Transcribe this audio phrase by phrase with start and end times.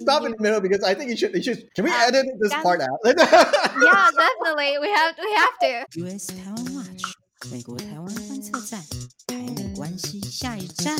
[0.00, 1.34] stop in the middle because I think you should.
[1.34, 1.68] You should.
[1.74, 2.62] Can we Uh, edit this yeah.
[2.62, 2.98] part out?
[3.04, 4.78] Yeah, definitely.
[4.78, 5.72] We have we have to.
[6.06, 7.02] US 台湾 Watch
[7.50, 8.80] 美国台湾观测站，
[9.26, 10.96] 台美关系下一站，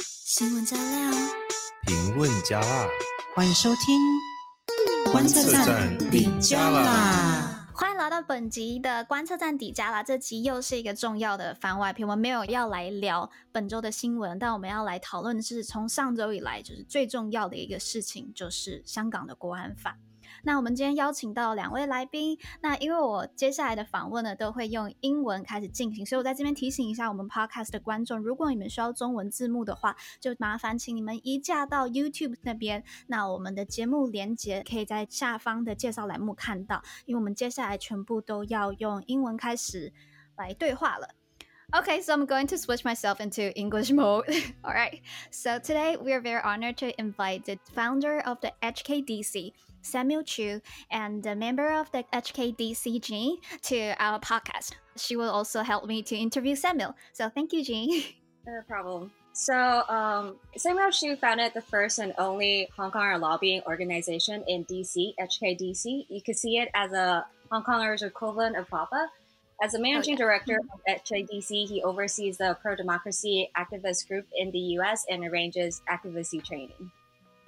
[0.00, 1.12] 新闻加料，
[1.86, 2.88] 评论加辣，
[3.34, 3.98] 欢迎收听
[5.12, 7.42] 观测站底加啦。
[8.14, 10.00] 那本集的观测站底加啦！
[10.00, 19.98] 这集又是一个重要的番外篇，我们没有要来聊本周的新闻，但我们要来讨论的是从上周以来就是最重要的一个事情，就是香港的国安法。
[20.43, 32.83] 那我们今天邀请到两位来宾，那因为我接下来的访问呢都会用英文开始进行，所以我在这边提醒一下我们 podcast 的观众，如果你们需要中文字幕的话，就麻烦请你们移驾到 YouTube 那边。
[33.07, 39.91] 那我们的节目连接可以在下方的介绍栏目看到，因为我们接下来全部都要用英文开始
[40.37, 41.09] 来对话了。
[41.71, 44.25] Okay, so I'm going to switch myself into English mode.
[44.63, 45.01] All right.
[45.29, 49.53] So today we are very honored to invite the founder of the HKDC,
[49.84, 54.72] Samuel Chu, and a member of the HKDC, Jean, to our podcast.
[54.96, 56.94] She will also help me to interview Samuel.
[57.12, 58.02] So thank you, Jean.
[58.46, 59.10] No problem.
[59.32, 59.54] So,
[59.88, 66.06] um, Samuel Chu founded the first and only Hong Konger lobbying organization in DC, HKDC.
[66.10, 69.08] You could see it as a Hong Konger's equivalent of FAPA.
[69.62, 70.24] As a managing yeah.
[70.24, 75.80] director of HKDC, he oversees the pro democracy activist group in the US and arranges
[75.88, 76.90] advocacy training.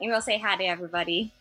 [0.00, 1.32] And we'll say hi to everybody.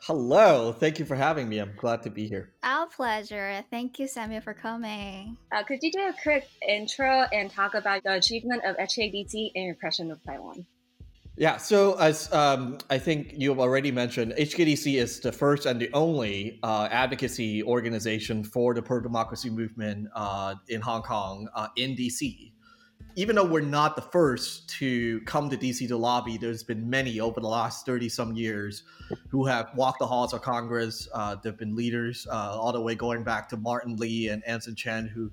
[0.00, 1.58] Hello, thank you for having me.
[1.58, 2.52] I'm glad to be here.
[2.62, 3.64] Our pleasure.
[3.70, 5.36] Thank you, Samuel, for coming.
[5.50, 9.68] Uh, could you do a quick intro and talk about the achievement of HKDC and
[9.70, 10.66] impression of Taiwan?
[11.38, 15.78] Yeah, so as um, I think you have already mentioned, HKDC is the first and
[15.78, 21.68] the only uh, advocacy organization for the pro democracy movement uh, in Hong Kong, uh,
[21.76, 22.52] in DC.
[23.18, 27.18] Even though we're not the first to come to DC to lobby, there's been many
[27.18, 28.82] over the last 30 some years
[29.30, 31.08] who have walked the halls of Congress.
[31.14, 34.46] Uh, there have been leaders uh, all the way going back to Martin Lee and
[34.46, 35.30] Anson Chan, who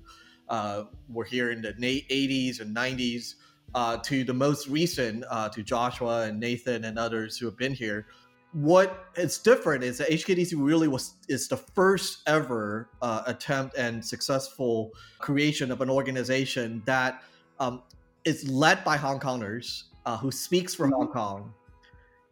[0.48, 3.34] uh, were here in the 80s and 90s
[3.74, 7.74] uh, to the most recent, uh, to Joshua and Nathan and others who have been
[7.74, 8.06] here.
[8.52, 14.02] What is different is that HKDC really was is the first ever uh, attempt and
[14.02, 17.22] successful creation of an organization that
[17.60, 17.82] um,
[18.24, 21.52] is led by Hong Kongers uh, who speaks for Hong Kong,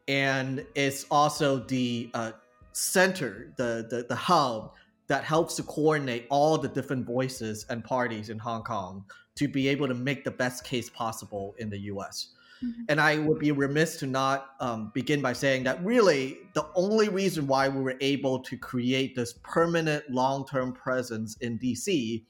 [0.09, 2.33] and it's also the uh,
[2.73, 4.73] center, the, the the hub
[5.09, 9.69] that helps to coordinate all the different voices and parties in Hong Kong to be
[9.69, 12.29] able to make the best case possible in the US.
[12.63, 12.85] Mhm.
[12.89, 17.09] And I would be remiss to not um, begin by saying that really the only
[17.09, 22.25] reason why we were able to create this permanent long term presence in DC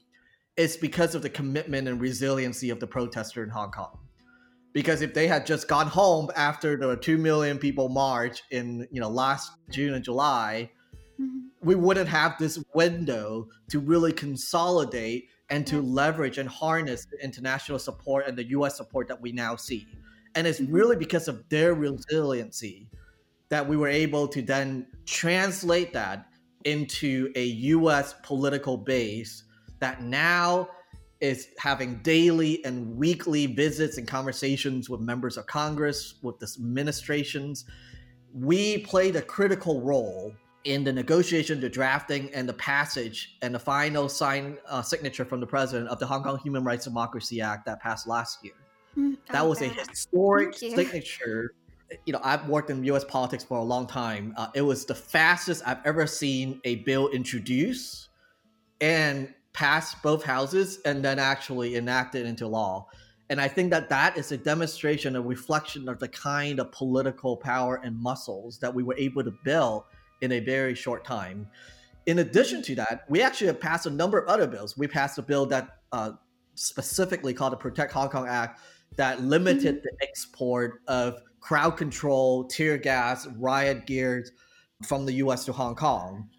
[0.55, 3.99] is because of the commitment and resiliency of the protester in Hong Kong.
[4.73, 9.01] Because if they had just gone home after the 2 million people march in you
[9.01, 10.71] know last June and July,
[11.19, 11.49] Mhm.
[11.61, 17.77] we wouldn't have this window to really consolidate and to leverage and harness the international
[17.77, 19.87] support and the US support that we now see.
[20.35, 20.73] And it's Mhm.
[20.73, 22.89] really because of their resiliency
[23.49, 26.25] that we were able to then translate that
[26.63, 29.42] into a US political base
[29.83, 30.69] that now
[31.19, 37.65] is having daily and weekly visits and conversations with members of Congress, with the administrations.
[38.33, 40.31] We played a critical role
[40.63, 45.41] in the negotiation, the drafting, and the passage and the final sign uh, signature from
[45.41, 48.53] the president of the Hong Kong Human Rights Democracy Act that passed last year.
[48.97, 51.55] Mm, That oh, was a historic signature.
[52.05, 53.03] You know, I've worked in U.S.
[53.03, 54.33] politics for a long time.
[54.37, 58.07] Uh, it was the fastest I've ever seen a bill introduced
[58.79, 62.87] and pass both houses and then actually enacted into law.
[63.29, 67.37] And I think that that is a demonstration, a reflection of the kind of political
[67.37, 69.83] power and muscles that we were able to build
[70.21, 71.47] in a very short time.
[72.05, 74.77] In addition to that, we actually have passed a number of other bills.
[74.77, 76.11] We passed a bill that uh,
[76.55, 78.59] specifically called the Protect Hong Kong Act
[78.97, 84.31] that limited the export of crowd control, tear gas, riot gears
[84.85, 86.29] from the US to Hong Kong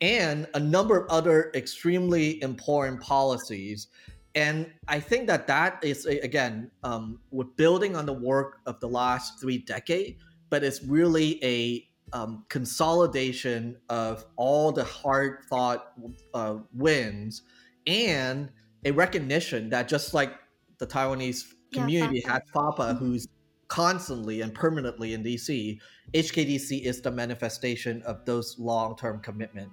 [0.00, 3.88] and a number of other extremely important policies.
[4.34, 8.78] And I think that that is a- again, um, we're building on the work of
[8.80, 15.92] the last three decades, but it's really a um, consolidation of all the hard fought
[16.34, 17.42] uh, wins
[17.86, 18.50] and
[18.84, 20.34] a recognition that just like
[20.78, 22.32] the Taiwanese Yeah, community FAPA.
[22.32, 22.98] had FAPA, Mhm.
[22.98, 23.28] who's
[23.68, 25.80] constantly and permanently in DC,
[26.12, 29.70] HKDC is the manifestation of those long term commitment.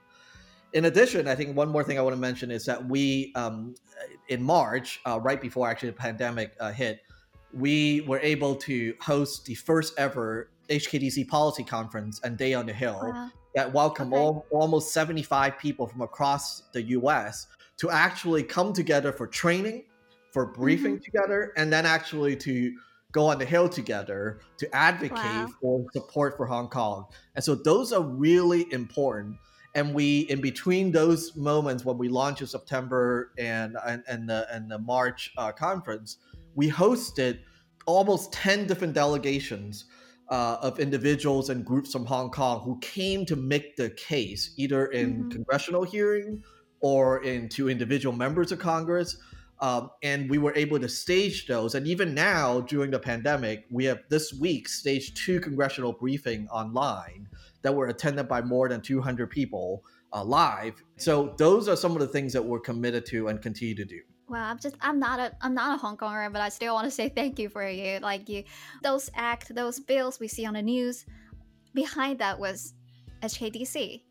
[0.73, 3.73] In addition, I think one more thing I want to mention is that we, um,
[4.27, 7.01] in March, uh, right before actually the pandemic uh, hit,
[7.53, 12.73] we were able to host the first ever HKDC Policy Conference and Day on the
[12.73, 13.31] Hill Wow.
[13.55, 14.21] that welcomed Okay.
[14.21, 17.47] all, almost 75 people from across the US
[17.77, 19.85] to actually come together for training,
[20.33, 21.03] for briefing Mm-hmm.
[21.03, 22.75] together, and then actually to
[23.13, 25.47] go on the hill together to advocate Wow.
[25.61, 27.05] for support for Hong Kong.
[27.35, 29.37] And so those are really important.
[29.77, 34.47] And we, in between those moments when we launched in September and and, and the
[34.51, 36.17] and the March uh, conference,
[36.55, 37.39] we hosted
[37.85, 39.85] almost 10 different delegations
[40.29, 44.87] uh, of individuals and groups from Hong Kong who came to make the case, either
[44.87, 45.31] in Mhm.
[45.31, 46.43] congressional hearing
[46.79, 49.15] or into individual members of Congress.
[49.59, 51.73] Um, and we were able to stage those.
[51.73, 57.27] And even now, during the pandemic, we have this week staged two congressional briefing online
[57.63, 59.83] that were attended by more than 200 people
[60.13, 60.81] uh, live.
[60.97, 63.99] So those are some of the things that we're committed to and continue to do.
[64.29, 66.85] Well, I'm just I'm not a I'm not a Hong Konger, but I still want
[66.85, 67.99] to say thank you for you.
[67.99, 68.43] Like you,
[68.83, 71.05] those act, those bills we see on the news,
[71.73, 72.73] behind that was
[73.21, 74.01] HKDC,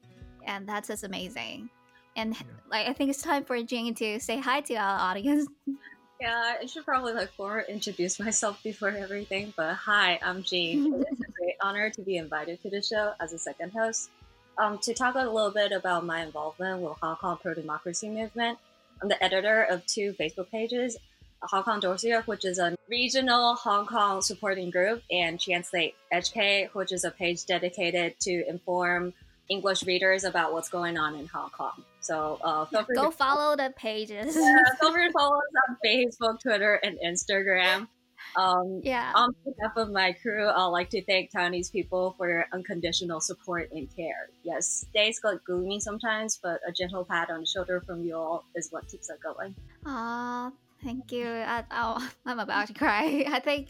[0.47, 1.69] and that's just amazing.
[2.17, 2.35] And
[2.71, 5.49] like I think it's time for Jane to say hi to our audience.
[6.19, 9.53] Yeah, I should probably like forward introduce myself before everything.
[9.55, 10.95] But hi, I'm Jean.
[11.11, 14.09] it's a great honor to be invited to the show as a second host.
[14.57, 18.59] Um, to talk a little bit about my involvement with Hong Kong pro democracy movement,
[19.03, 20.97] I'm the editor of two Facebook pages,
[21.43, 26.93] Hong Kong Dossier, which is a regional Hong Kong supporting group, and Translate HK, which
[26.93, 29.13] is a page dedicated to inform
[29.49, 31.85] English readers about what's going on in Hong Kong.
[32.07, 34.37] So uh, feel free Go to follow the pages.
[34.37, 37.89] yeah, feel free to follow us on Facebook, Twitter, and Instagram.
[38.37, 39.13] Um, yeah.
[39.15, 43.71] on behalf of my crew, I'd like to thank Taiwanese people for your unconditional support
[43.73, 44.29] and care.
[44.43, 48.45] Yes, days get gloomy sometimes, but a gentle pat on the shoulder from you all
[48.55, 49.55] is what keeps us going.
[49.87, 50.53] Aw,
[50.85, 51.27] thank you.
[51.27, 53.25] I, oh, I'm about to cry.
[53.29, 53.69] I think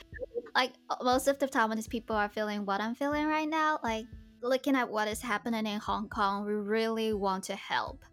[0.54, 0.72] like
[1.02, 3.78] most of the Taiwanese people are feeling what I'm feeling right now.
[3.84, 4.06] Like
[4.42, 8.04] looking at what is happening in Hong Kong, we really want to help.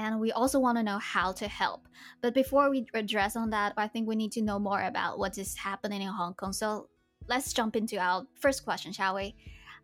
[0.00, 1.86] And we also want to know how to help.
[2.22, 5.36] But before we address on that, I think we need to know more about what
[5.36, 6.54] is happening in Hong Kong.
[6.54, 6.88] So
[7.28, 9.36] let's jump into our first question, shall we?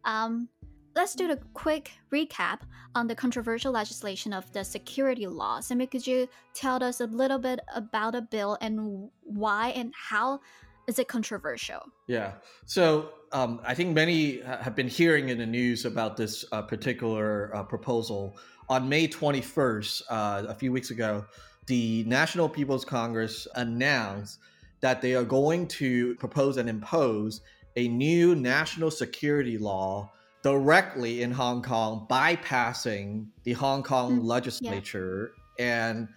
[0.05, 0.49] Um,
[0.95, 2.61] let's do the quick recap
[2.95, 5.61] on the controversial legislation of the security law.
[5.61, 10.41] Sammy, could you tell us a little bit about the bill and why and how
[10.87, 11.83] is it controversial?
[12.07, 12.33] Yeah.
[12.65, 17.55] So um, I think many have been hearing in the news about this uh, particular
[17.55, 18.39] uh, proposal.
[18.69, 21.25] On May 21st, uh, a few weeks ago,
[21.67, 24.39] the National People's Congress announced
[24.81, 27.43] that they are going to propose and impose
[27.77, 30.11] a new national security law
[30.43, 36.09] directly in Hong Kong, bypassing the Hong Kong Mm, legislature and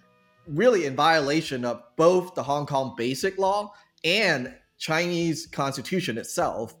[0.46, 3.72] really in violation of both the Hong Kong Basic Law
[4.04, 6.74] and Chinese Constitution itself,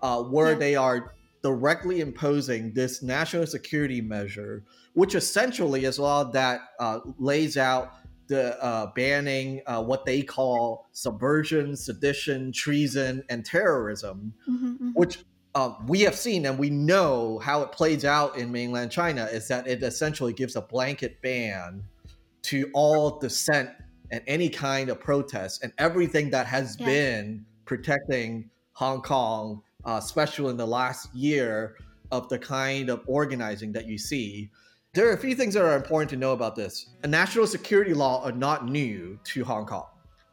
[0.00, 0.58] uh, where Yeah.
[0.58, 1.14] they are
[1.44, 4.64] directly imposing this national security measure,
[4.94, 7.92] which essentially is law that uh, lays out
[8.28, 14.94] the uh, banning uh, what they call subversion, sedition, treason, and terrorism, Mhm, mhm.
[14.94, 15.18] which
[15.54, 19.46] uh, we have seen and we know how it plays out in mainland China is
[19.48, 21.84] that it essentially gives a blanket ban
[22.42, 23.68] to all dissent
[24.10, 26.86] and any kind of protest and everything that has Yeah.
[26.86, 31.76] been protecting Hong Kong, uh, especially in the last year
[32.10, 34.50] of the kind of organizing that you see.
[34.92, 36.90] There are a few things that are important to know about this.
[37.02, 39.86] A national security law are not new to Hong Kong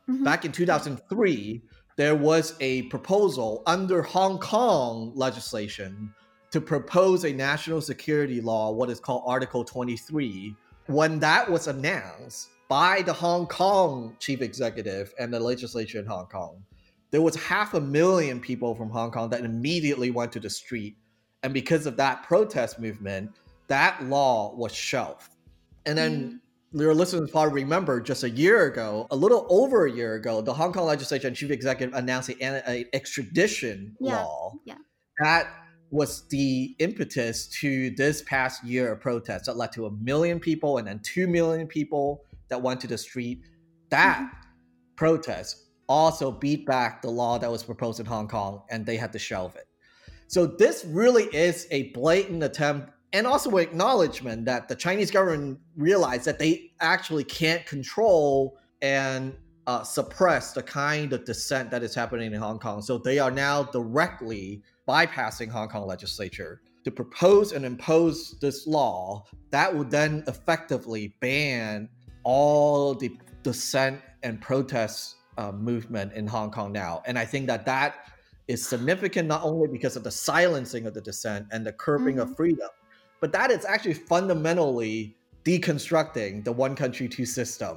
[0.10, 0.24] Mhm.
[0.24, 1.62] back in 2003,
[1.96, 6.13] there was a proposal under Hong Kong legislation
[6.51, 10.55] to propose a national security law, what is called Article 23.
[10.88, 16.25] When that was announced by the Hong Kong chief executive and the legislature in Hong
[16.27, 16.63] Kong,
[17.12, 20.96] there was half a million people from Hong Kong that immediately went to the street.
[21.44, 23.32] And because of that protest movement,
[23.68, 25.36] that law was shelved.
[25.86, 26.41] And then
[26.74, 30.53] your listeners probably remember just a year ago, a little over a year ago, the
[30.53, 34.53] Hong Kong legislature and chief executive announced an extradition Yeah, law.
[34.65, 34.75] yeah.
[35.20, 35.48] That
[35.89, 40.77] was the impetus to this past year of protests that led to a million people
[40.77, 43.41] and then two million people that went to the street.
[43.89, 44.38] That Mm-hmm.
[44.96, 49.12] protest also beat back the law that was proposed in Hong Kong and they had
[49.13, 49.67] to shelve it.
[50.27, 56.24] So this really is a blatant attempt and also acknowledgement that the Chinese government realized
[56.25, 59.36] that they actually can't control and
[59.67, 62.81] uh, suppress the kind of dissent that is happening in Hong Kong.
[62.81, 69.25] So they are now directly bypassing Hong Kong legislature to propose and impose this law
[69.51, 71.89] that would then effectively ban
[72.24, 73.12] all the
[73.43, 77.01] dissent and protest uh, movement in Hong Kong now.
[77.05, 77.91] And I think that that
[78.48, 82.24] is significant not only because of the silencing of the dissent and the curbing Mhm.
[82.24, 82.69] of freedom,
[83.21, 87.75] but that it's actually fundamentally deconstructing the one country, two system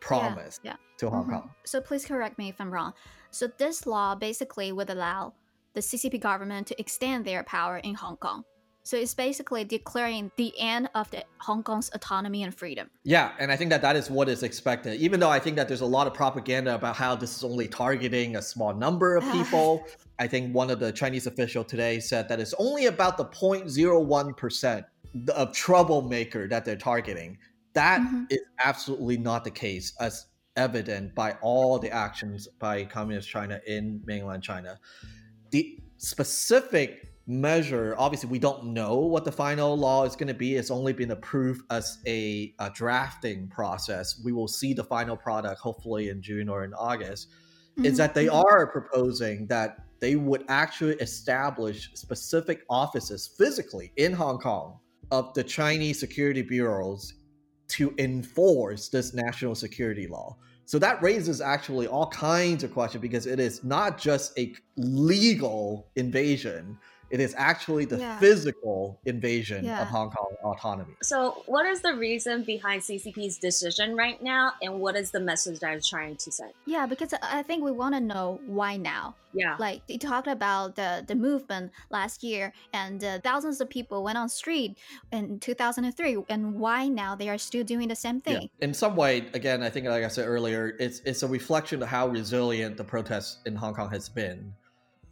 [0.00, 0.76] promise yeah.
[0.98, 1.30] to Hong Mhm.
[1.30, 1.50] Kong.
[1.64, 2.92] So please correct me if I'm wrong.
[3.30, 5.34] So this law basically would allow
[5.74, 8.44] the CCP government to extend their power in Hong Kong.
[8.86, 12.90] So it's basically declaring the end of the Hong Kong's autonomy and freedom.
[13.02, 15.00] Yeah, and I think that that is what is expected.
[15.00, 17.66] Even though I think that there's a lot of propaganda about how this is only
[17.66, 19.84] targeting a small number of people.
[20.18, 24.84] I think one of the Chinese official today said that it's only about the 0.01%
[25.34, 27.38] of troublemaker that they're targeting.
[27.72, 28.42] That is Mhm.
[28.62, 30.26] absolutely not the case, as
[30.56, 34.78] evident by all the actions by Communist China in mainland China.
[35.50, 40.56] The specific measure, obviously, we don't know what the final law is going to be.
[40.56, 44.20] It's only been approved as a, a drafting process.
[44.24, 47.28] We will see the final product hopefully in June or in August.
[47.78, 48.44] Is Mhm, that they mhm.
[48.44, 54.78] are proposing that they would actually establish specific offices physically in Hong Kong
[55.10, 57.14] of the Chinese security bureaus
[57.68, 60.36] to enforce this national security law.
[60.66, 65.90] So that raises actually all kinds of questions because it is not just a legal
[65.96, 66.78] invasion,
[67.14, 68.18] it is actually the Yeah.
[68.18, 69.82] physical invasion Yeah.
[69.82, 70.96] of Hong Kong autonomy.
[71.00, 75.60] So, what is the reason behind CCP's decision right now, and what is the message
[75.60, 76.52] that it's trying to send?
[76.66, 79.14] Yeah, because I think we want to know why now.
[79.32, 79.54] Yeah.
[79.60, 84.18] Like they talked about the the movement last year, and uh, thousands of people went
[84.18, 84.76] on street
[85.12, 88.50] in 2003, and why now they are still doing the same thing?
[88.60, 91.88] In some way, again, I think, like I said earlier, it's it's a reflection of
[91.88, 94.52] how resilient the protests in Hong Kong has been.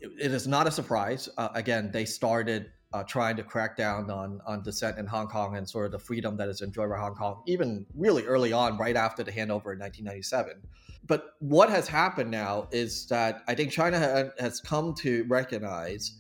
[0.03, 1.29] It, is not a surprise.
[1.39, 5.57] Uh, again, they started uh, trying to crack down on on dissent in Hong Kong
[5.57, 8.77] and sort of the freedom that is enjoyed by Hong Kong, even really early on,
[8.77, 10.61] right after the handover in 1997.
[11.07, 16.19] But what has happened now is that I think China ha- has come to recognize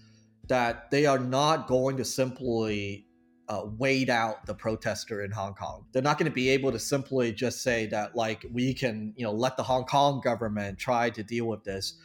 [0.49, 3.07] that they are not going to simply
[3.49, 5.85] uh, wait out the protester in Hong Kong.
[5.93, 9.25] They're not going to be able to simply just say that, like, we can, you
[9.25, 11.99] know, let the Hong Kong government try to deal with this.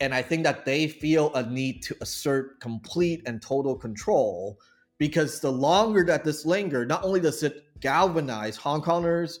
[0.00, 4.58] And I think that they feel a need to assert complete and total control
[4.98, 9.38] because the longer that this linger, not only does it galvanize Hong Kongers,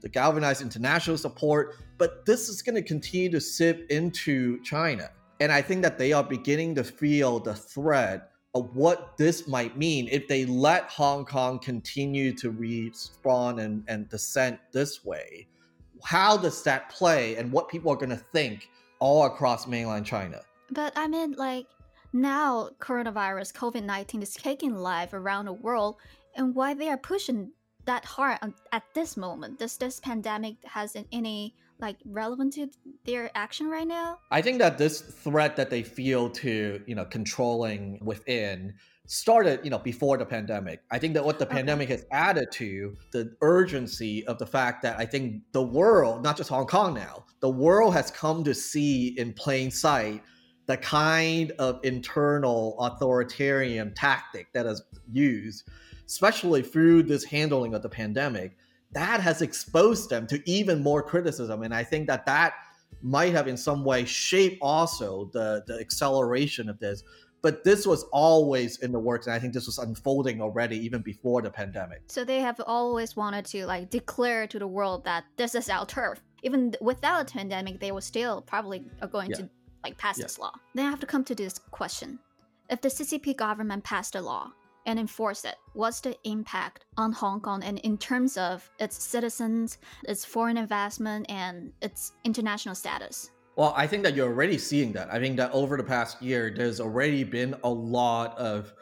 [0.00, 5.10] the galvanize international support, but this is going to continue to sip into China.
[5.40, 9.76] And I think that they are beginning to feel the threat of what this might
[9.76, 15.46] mean if they let Hong Kong continue to respawn and, and descent this way.
[16.02, 18.68] How does that play and what people are going to think
[19.00, 20.40] all across mainland China?
[20.70, 21.66] But I mean, like
[22.12, 25.96] now, coronavirus COVID 19 is taking life around the world,
[26.34, 27.52] and why they are pushing
[27.88, 28.38] that hard
[28.72, 29.58] at this moment?
[29.58, 32.68] Does this pandemic has any like relevant to
[33.04, 34.18] their action right now?
[34.30, 38.74] I think that this threat that they feel to, you know, controlling within
[39.08, 40.82] started, you know, before the pandemic.
[40.90, 41.56] I think that what the Okay.
[41.56, 46.36] pandemic has added to the urgency of the fact that I think the world, not
[46.36, 50.22] just Hong Kong now, the world has come to see in plain sight
[50.66, 55.66] the kind of internal authoritarian tactic that is used,
[56.06, 58.58] especially through this handling of the pandemic,
[58.92, 61.62] that has exposed them to even more criticism.
[61.62, 62.52] And I think that that
[63.00, 67.02] might have in some way shaped also the, the acceleration of this.
[67.40, 71.02] But this was always in the works, and I think this was unfolding already even
[71.02, 72.02] before the pandemic.
[72.08, 75.86] So they have always wanted to like declare to the world that this is our
[75.86, 76.20] turf.
[76.42, 79.36] Even without a pandemic, they were still probably going Yeah.
[79.36, 79.50] to
[79.84, 80.24] like pass Yeah.
[80.24, 80.52] this law.
[80.74, 82.18] Then I have to come to this question:
[82.68, 84.52] If the CCP government passed a law
[84.84, 89.78] and enforced it, what's the impact on Hong Kong and in terms of its citizens,
[90.04, 93.30] its foreign investment, and its international status?
[93.58, 95.12] Well, I think that you're already seeing that.
[95.12, 98.72] I think that over the past year, there's already been a lot of,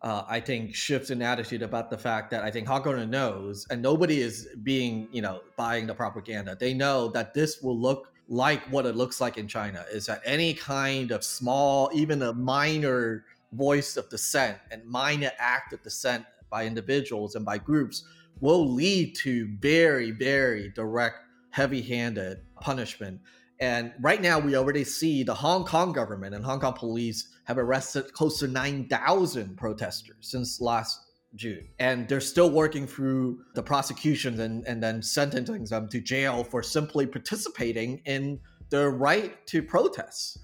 [0.00, 3.66] uh, I think, shifts in attitude about the fact that I think Hong Kong knows,
[3.68, 6.56] and nobody is being, you know, buying the propaganda.
[6.58, 9.84] They know that this will look like what it looks like in China.
[9.92, 15.74] Is that any kind of small, even a minor voice of dissent and minor act
[15.74, 18.04] of dissent by individuals and by groups
[18.40, 21.18] will lead to very, very direct,
[21.50, 23.20] heavy-handed punishment.
[23.62, 27.58] And right now, we already see the Hong Kong government and Hong Kong police have
[27.58, 30.98] arrested close to 9,000 protesters since last
[31.36, 31.68] June.
[31.78, 36.60] And they're still working through the prosecutions and, and then sentencing them to jail for
[36.60, 38.40] simply participating in
[38.70, 40.40] their right to protest.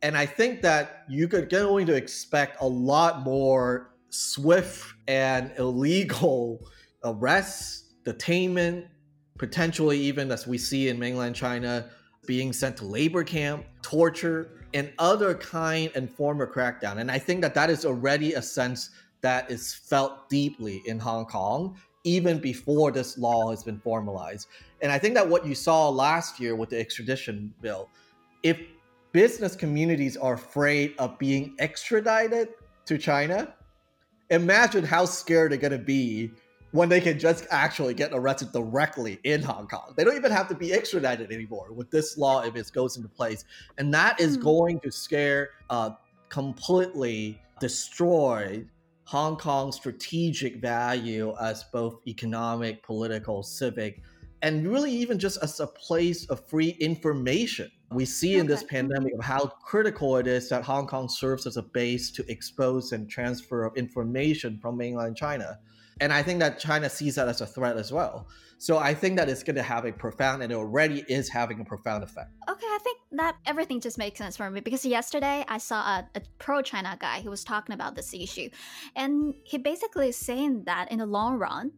[0.00, 6.64] And I think that you could going to expect a lot more swift and illegal
[7.02, 8.86] arrests, detainment,
[9.36, 11.90] potentially even as we see in mainland China,
[12.26, 16.98] being sent to labor camp, torture, and other kind and form of crackdown.
[16.98, 21.26] And I think that that is already a sense that is felt deeply in Hong
[21.26, 24.48] Kong even before this law has been formalized.
[24.80, 27.88] And I think that what you saw last year with the extradition bill,
[28.42, 28.60] if
[29.12, 32.48] business communities are afraid of being extradited
[32.86, 33.54] to China,
[34.30, 36.32] imagine how scared they're going to be
[36.72, 39.94] when they can just actually get arrested directly in Hong Kong.
[39.96, 43.08] They don't even have to be extradited anymore with this law if it goes into
[43.08, 43.44] place.
[43.78, 44.42] And that is Hmm.
[44.42, 45.90] going to scare, uh,
[46.30, 48.64] completely destroy
[49.04, 54.00] Hong Kong's strategic value as both economic, political, civic,
[54.40, 57.70] and really even just as a place of free information.
[57.92, 61.58] We see in this pandemic of how critical it is that Hong Kong serves as
[61.58, 65.58] a base to expose and transfer of information from mainland China.
[66.00, 68.28] And I think that China sees that as a threat as well.
[68.58, 71.60] So I think that it's going to have a profound, and it already is having
[71.60, 72.30] a profound effect.
[72.48, 76.08] Okay, I think that everything just makes sense for me because yesterday I saw a,
[76.14, 78.48] a pro China guy who was talking about this issue.
[78.94, 81.72] And he basically is saying that in the long run,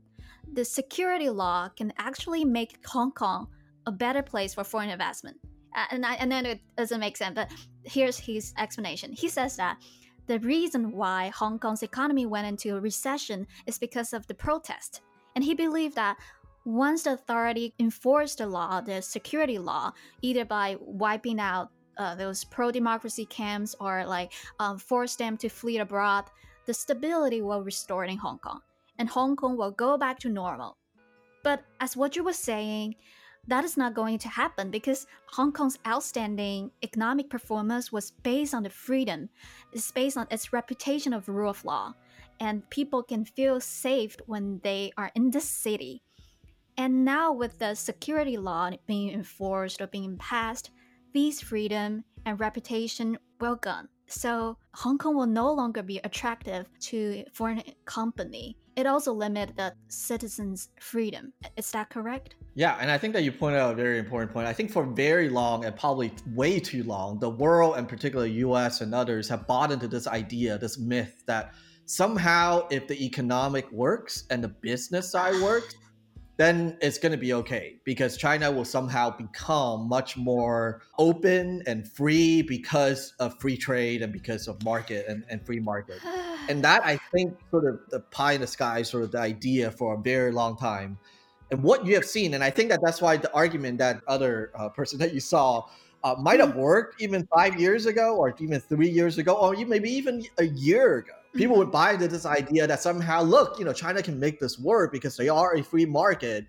[0.52, 3.48] the security law can actually make Hong Kong
[3.86, 5.38] a better place for foreign investment.
[5.90, 7.50] And, I, and then it doesn't make sense, but
[7.82, 9.12] here's his explanation.
[9.12, 9.78] He says that
[10.26, 15.02] the reason why Hong Kong's economy went into a recession is because of the protest.
[15.34, 16.16] And he believed that
[16.64, 22.44] once the authority enforced the law, the security law, either by wiping out uh, those
[22.44, 26.24] pro-democracy camps or like um, force them to flee abroad,
[26.66, 28.60] the stability will restore in Hong Kong,
[28.98, 30.78] and Hong Kong will go back to normal.
[31.42, 32.94] But as what you were saying,
[33.48, 38.62] that is not going to happen because Hong Kong's outstanding economic performance was based on
[38.62, 39.28] the freedom,
[39.72, 41.94] it's based on its reputation of rule of law,
[42.40, 46.02] and people can feel safe when they are in this city.
[46.76, 50.70] And now, with the security law being enforced or being passed,
[51.12, 53.88] these freedom and reputation will gone.
[54.06, 58.56] So Hong Kong will no longer be attractive to foreign company.
[58.76, 61.32] It also limit the citizens' freedom.
[61.56, 62.34] Is that correct?
[62.54, 64.48] Yeah, and I think that you pointed out a very important point.
[64.48, 68.80] I think for very long and probably way too long, the world and particularly US
[68.80, 71.54] and others have bought into this idea, this myth that
[71.86, 75.76] somehow if the economic works and the business side works,
[76.36, 81.86] then it's going to be okay because China will somehow become much more open and
[81.86, 86.00] free because of free trade and because of market and, and free market.
[86.46, 89.70] And that I think sort of the pie in the sky sort of the idea
[89.70, 90.98] for a very long time.
[91.50, 94.50] And what you have seen, and I think that that's why the argument that other
[94.54, 95.64] uh, person that you saw
[96.02, 99.70] uh, might have worked even five years ago, or even three years ago, or even-
[99.70, 101.14] maybe even a year ago.
[101.34, 101.72] People would mm-hmm.
[101.72, 105.16] buy into this idea that somehow, look, you know, China can make this work because
[105.16, 106.46] they are a free market.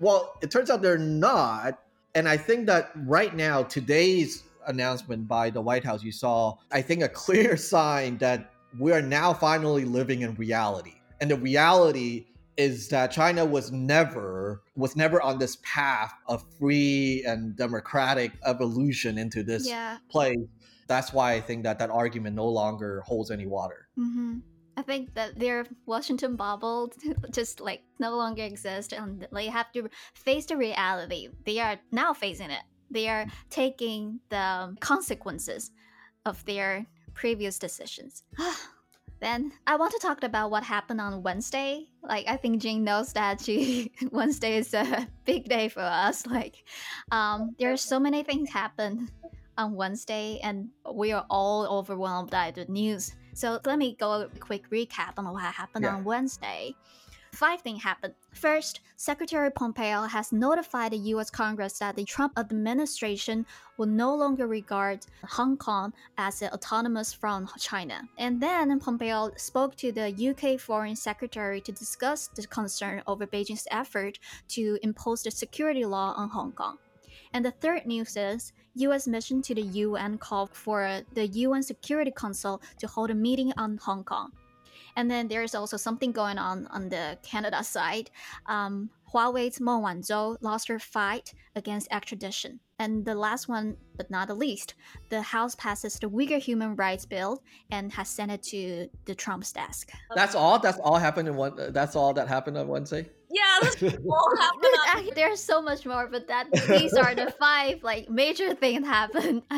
[0.00, 1.78] Well, it turns out they're not.
[2.14, 6.82] And I think that right now, today's announcement by the White House, you saw, I
[6.82, 10.94] think, a clear sign that we are now finally living in reality.
[11.20, 12.26] And the reality
[12.58, 19.16] is that China was never was never on this path of free and democratic evolution
[19.16, 19.98] into this yeah.
[20.10, 20.36] place.
[20.88, 23.88] That's why I think that that argument no longer holds any water.
[23.94, 24.38] hmm
[24.78, 26.92] I think that their Washington bubble
[27.32, 31.30] just like no longer exists, and they have to face the reality.
[31.44, 32.62] They are now facing it.
[32.88, 35.72] They are taking the consequences
[36.24, 38.22] of their previous decisions.
[39.20, 41.88] then I want to talk about what happened on Wednesday.
[42.04, 46.24] Like I think Jane knows that she Wednesday is a big day for us.
[46.24, 46.62] Like
[47.10, 49.10] um, there are so many things happen
[49.58, 53.12] on Wednesday, and we are all overwhelmed by the news.
[53.34, 55.96] So let me go a quick recap on what happened Yeah.
[55.96, 56.74] on Wednesday.
[57.32, 58.14] Five things happened.
[58.32, 63.44] First, Secretary Pompeo has notified the US Congress that the Trump administration
[63.76, 68.02] will no longer regard Hong Kong as an autonomous from China.
[68.16, 73.68] And then Pompeo spoke to the UK Foreign Secretary to discuss the concern over Beijing's
[73.70, 74.18] effort
[74.48, 76.78] to impose the security law on Hong Kong.
[77.32, 82.12] And the third news is US mission to the UN called for the UN Security
[82.14, 84.32] Council to hold a meeting on Hong Kong.
[84.96, 88.10] And then there's also something going on on the Canada side.
[88.46, 92.60] Um, Huawei's Meng Wanzhou lost her fight against extradition.
[92.80, 94.74] And the last one, but not the least,
[95.08, 99.52] the House passes the Uyghur Human Rights Bill and has sent it to the Trump's
[99.52, 99.90] desk.
[100.14, 100.58] That's all.
[100.58, 101.54] That's all happened in one.
[101.72, 103.08] That's all that happened on Wednesday.
[103.30, 104.64] Yeah, this all happened
[104.96, 109.42] on there's so much more, but that these are the five like major things happen.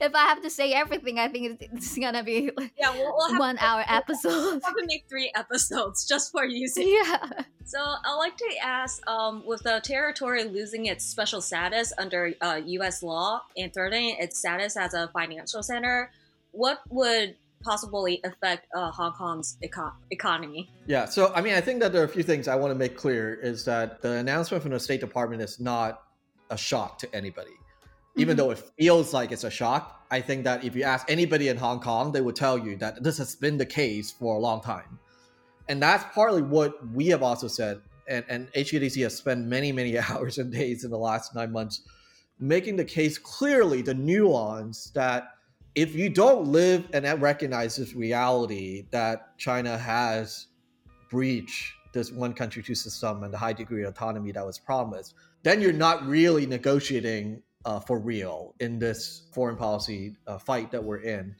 [0.00, 3.12] if I have to say everything, I think it's, it's gonna be like, yeah, we'll,
[3.14, 4.60] we'll have one to, hour we'll episode.
[4.64, 6.88] have to make three episodes just for using.
[7.04, 7.28] yeah.
[7.64, 12.60] So I'd like to ask, um, with the territory losing its special status under uh,
[12.64, 13.02] U.S.
[13.02, 16.10] law and threatening its status as a financial center,
[16.52, 20.70] what would possibly affect uh, Hong Kong's eco- economy?
[20.86, 22.74] Yeah, so I mean, I think that there are a few things I want to
[22.74, 26.02] make clear is that the announcement from the State Department is not
[26.50, 27.52] a shock to anybody.
[28.16, 28.38] Even Mhm.
[28.38, 31.56] though it feels like it's a shock, I think that if you ask anybody in
[31.56, 34.60] Hong Kong, they would tell you that this has been the case for a long
[34.60, 34.98] time.
[35.68, 37.80] And that's partly what we have also said.
[38.08, 41.82] And, and HKDC has spent many, many hours and days in the last nine months
[42.40, 45.24] making the case clearly the nuance that
[45.74, 50.48] if you don't live and recognize this reality that China has
[51.10, 55.14] breached this one country, two system and the high degree of autonomy that was promised,
[55.42, 60.82] then you're not really negotiating uh, for real in this foreign policy uh, fight that
[60.82, 61.34] we're in.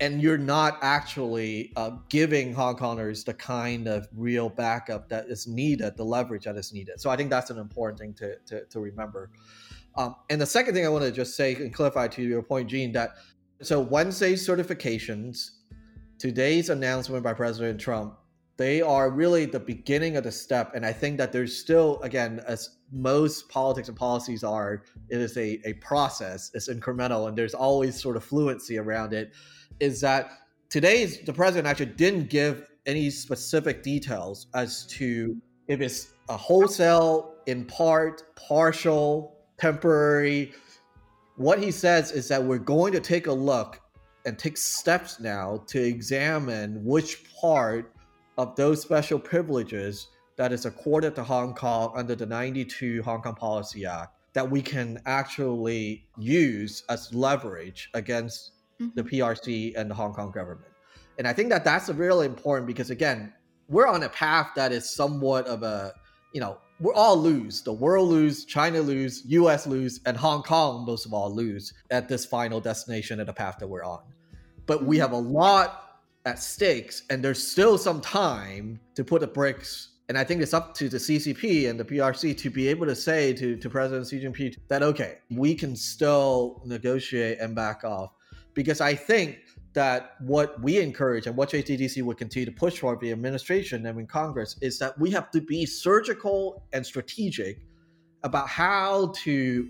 [0.00, 5.46] And you're not actually uh, giving Hong Kongers the kind of real backup that is
[5.46, 7.00] needed, the leverage that is needed.
[7.00, 9.30] So I think that's an important thing to, to, to remember.
[9.96, 12.68] Um, and the second thing I want to just say and clarify to your point,
[12.68, 13.14] Gene, that
[13.62, 15.50] so Wednesday's certifications,
[16.18, 18.16] today's announcement by President Trump,
[18.56, 20.72] they are really the beginning of the step.
[20.74, 25.36] And I think that there's still, again, as most politics and policies are, it is
[25.36, 29.32] a, a process, it's incremental, and there's always sort of fluency around it.
[29.80, 30.30] Is that
[30.70, 35.36] today's the president actually didn't give any specific details as to
[35.68, 40.52] if it's a wholesale, in part, partial, temporary.
[41.36, 43.80] What he says is that we're going to take a look
[44.24, 47.92] and take steps now to examine which part
[48.38, 53.34] of those special privileges that is accorded to Hong Kong under the 92 Hong Kong
[53.34, 59.08] Policy Act that we can actually use as leverage against the Mhm.
[59.08, 60.70] PRC and the Hong Kong government.
[61.18, 63.32] And I think that that's really important because again,
[63.68, 65.94] we're on a path that is somewhat of a,
[66.32, 67.62] you know, we're all lose.
[67.62, 72.08] The world lose, China lose, US lose, and Hong Kong most of all lose at
[72.08, 74.02] this final destination of the path that we're on.
[74.66, 79.26] But we have a lot at stakes and there's still some time to put the
[79.26, 82.86] bricks and I think it's up to the CCP and the PRC to be able
[82.86, 87.82] to say to, to President Xi Jinping that, okay, we can still negotiate and back
[87.82, 88.12] off.
[88.54, 89.38] Because I think
[89.76, 94.00] that what we encourage and what HKDC would continue to push for the administration and
[94.00, 97.60] in Congress is that we have to be surgical and strategic
[98.22, 99.68] about how to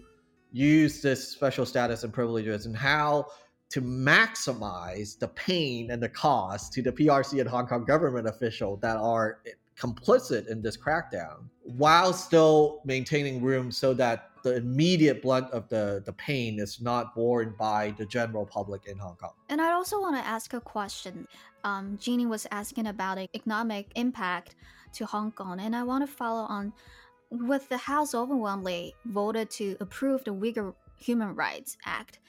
[0.53, 3.27] use this special status and privileges and how
[3.69, 8.77] to maximize the pain and the cost to the PRC and Hong Kong government official
[8.77, 9.41] that are
[9.77, 16.01] complicit in this crackdown while still maintaining room so that the immediate blunt of the,
[16.07, 19.33] the pain is not borne by the general public in Hong Kong.
[19.49, 21.27] And I also want to ask a question.
[21.65, 24.55] Um, Jeannie was asking about the economic impact
[24.95, 26.73] to Hong Kong, and I want to follow on
[27.33, 32.21] with the House overwhelmingly voted to approve the Uyghur Human Rights Act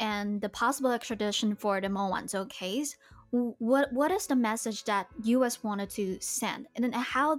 [0.00, 2.96] and the possible extradition for the Meng Wanzhou case.
[3.30, 5.62] What what is the message that U.S.
[5.62, 7.38] wanted to send, and how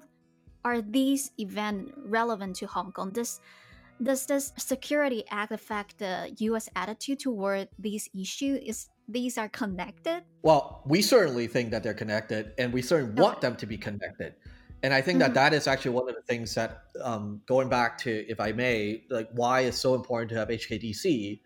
[0.63, 3.09] are these events relevant to Hong Kong?
[3.09, 3.41] Does
[4.01, 6.69] does this Security Act affect the U.S.
[6.75, 8.59] attitude toward these issues?
[8.65, 10.23] Is these are connected?
[10.41, 14.35] Well, we certainly think that they're connected, and we certainly want them to be connected.
[14.83, 15.19] And I think Mhm.
[15.19, 18.51] that that is actually one of the things that, um, going back to, if I
[18.51, 21.41] may, like why it's so important to have HKDC,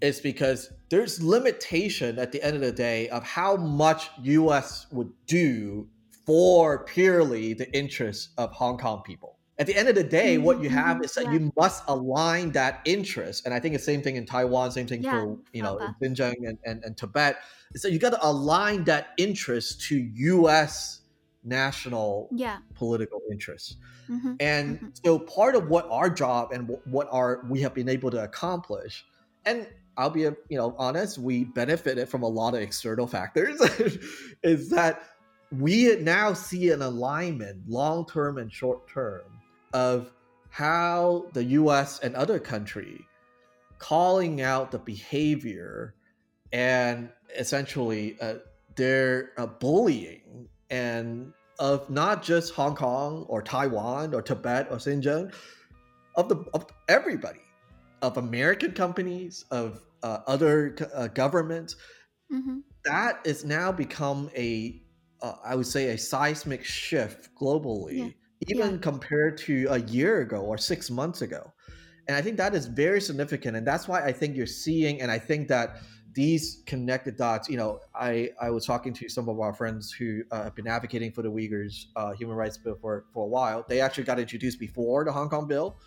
[0.00, 4.86] is because there's limitation at the end of the day of how much U.S.
[4.90, 5.88] would do
[6.26, 9.38] for purely the interests of Hong Kong people.
[9.62, 11.34] At the end of the day, what you have Mhm, is that yeah.
[11.34, 15.04] you must align that interest, and I think the same thing in Taiwan, same thing
[15.04, 17.36] Yeah, for you know in Xinjiang and, and, and Tibet.
[17.76, 21.02] So you got to align that interest to U.S.
[21.44, 22.58] national Yeah.
[22.74, 23.76] political interests.
[24.08, 25.06] hmm And Mhm.
[25.06, 29.04] so part of what our job and what our we have been able to accomplish,
[29.44, 33.60] and I'll be you know honest, we benefited from a lot of external factors,
[34.42, 35.04] is that
[35.52, 39.31] we now see an alignment, long term and short term,
[39.72, 40.12] of
[40.50, 42.00] how the U.S.
[42.00, 43.06] and other country
[43.78, 45.94] calling out the behavior
[46.52, 48.34] and essentially uh,
[48.76, 55.32] their uh, bullying and of not just Hong Kong or Taiwan or Tibet or Xinjiang,
[56.16, 57.40] of the of everybody,
[58.02, 61.76] of American companies, of uh, other uh, governments.
[62.30, 64.82] hmm That is now become a,
[65.20, 68.14] uh, I would say, a seismic shift globally
[68.48, 68.78] even Yeah.
[68.78, 71.52] compared to a year ago or six months ago.
[72.08, 73.56] And I think that is very significant.
[73.56, 75.76] And that's why I think you're seeing, and I think that
[76.14, 80.22] these connected dots, you know, I, I was talking to some of our friends who
[80.30, 83.64] uh, have been advocating for the Uyghurs uh, human rights bill for, for a while.
[83.68, 85.78] They actually got introduced before the Hong Kong bill.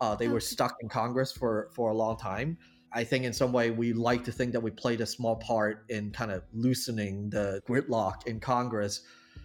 [0.00, 2.58] Uh, they were stuck in Congress for, for a long time.
[2.92, 5.84] I think in some way we like to think that we played a small part
[5.88, 9.02] in kind of loosening the gridlock in Congress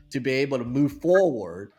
[0.09, 1.71] to be able to move forward.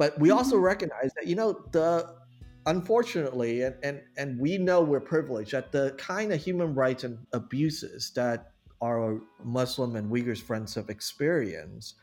[0.00, 0.62] But we also Mhm.
[0.62, 2.16] recognize that, you know, the
[2.64, 7.18] unfortunately, and, and, and we know we're privileged, that the kind of human rights and
[7.34, 11.96] abuses that our Muslim and Uyghurs friends have experienced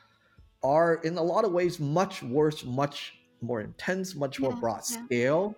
[0.62, 4.84] are in a lot of ways much worse, much more intense, much more Yeah, broad
[4.88, 5.04] yeah.
[5.06, 5.56] scale,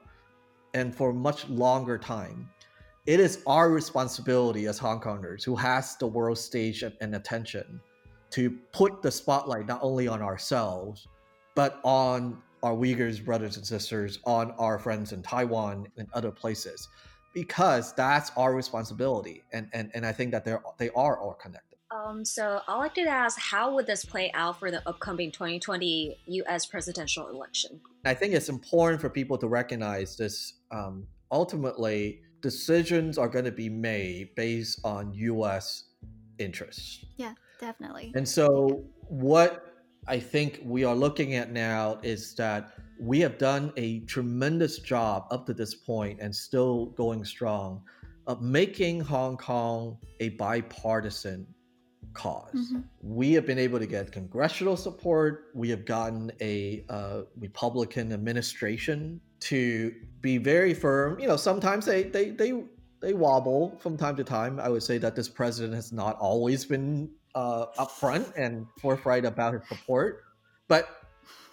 [0.74, 2.48] and for much longer time.
[3.06, 7.82] It is our responsibility as Hong Kongers who has the world stage and, and attention
[8.32, 11.06] to put the spotlight not only on ourselves,
[11.60, 16.88] but on our Uyghurs brothers and sisters, on our friends in Taiwan and other places,
[17.34, 19.44] because that's our responsibility.
[19.52, 21.78] And and, and I think that they're they are all connected.
[21.92, 26.18] Um, so I'd like to ask, how would this play out for the upcoming 2020
[26.28, 26.66] U.S.
[26.66, 27.82] presidential election?
[28.06, 30.54] I think it's important for people to recognize this.
[30.72, 35.90] Um, ultimately, decisions are going to be made based on U.S.
[36.38, 37.04] interests.
[37.18, 38.14] Yeah, definitely.
[38.16, 39.69] And so, what
[40.10, 45.28] I think we are looking at now is that we have done a tremendous job
[45.30, 47.84] up to this point and still going strong
[48.26, 51.46] of making Hong Kong a bipartisan
[52.02, 52.84] because Mhm.
[53.02, 55.52] we have been able to get congressional support.
[55.54, 61.20] We have gotten a uh, Republican administration to be very firm.
[61.20, 62.64] You know, sometimes they they they
[63.00, 64.60] they wobble from time to time.
[64.60, 69.54] I would say that this president has not always been uh, upfront and forthright about
[69.54, 70.24] his support,
[70.68, 70.88] but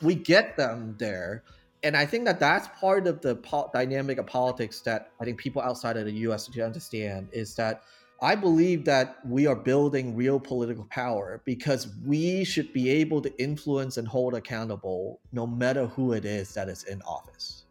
[0.02, 1.44] we get them there.
[1.82, 5.38] And I think that that's part of the po- dynamic of politics that I think
[5.38, 6.48] people outside of the U.S.
[6.48, 7.82] need to understand is that
[8.22, 13.40] I believe that we are building real political power because we should be able to
[13.40, 17.64] influence and hold accountable no matter who it is that is in office.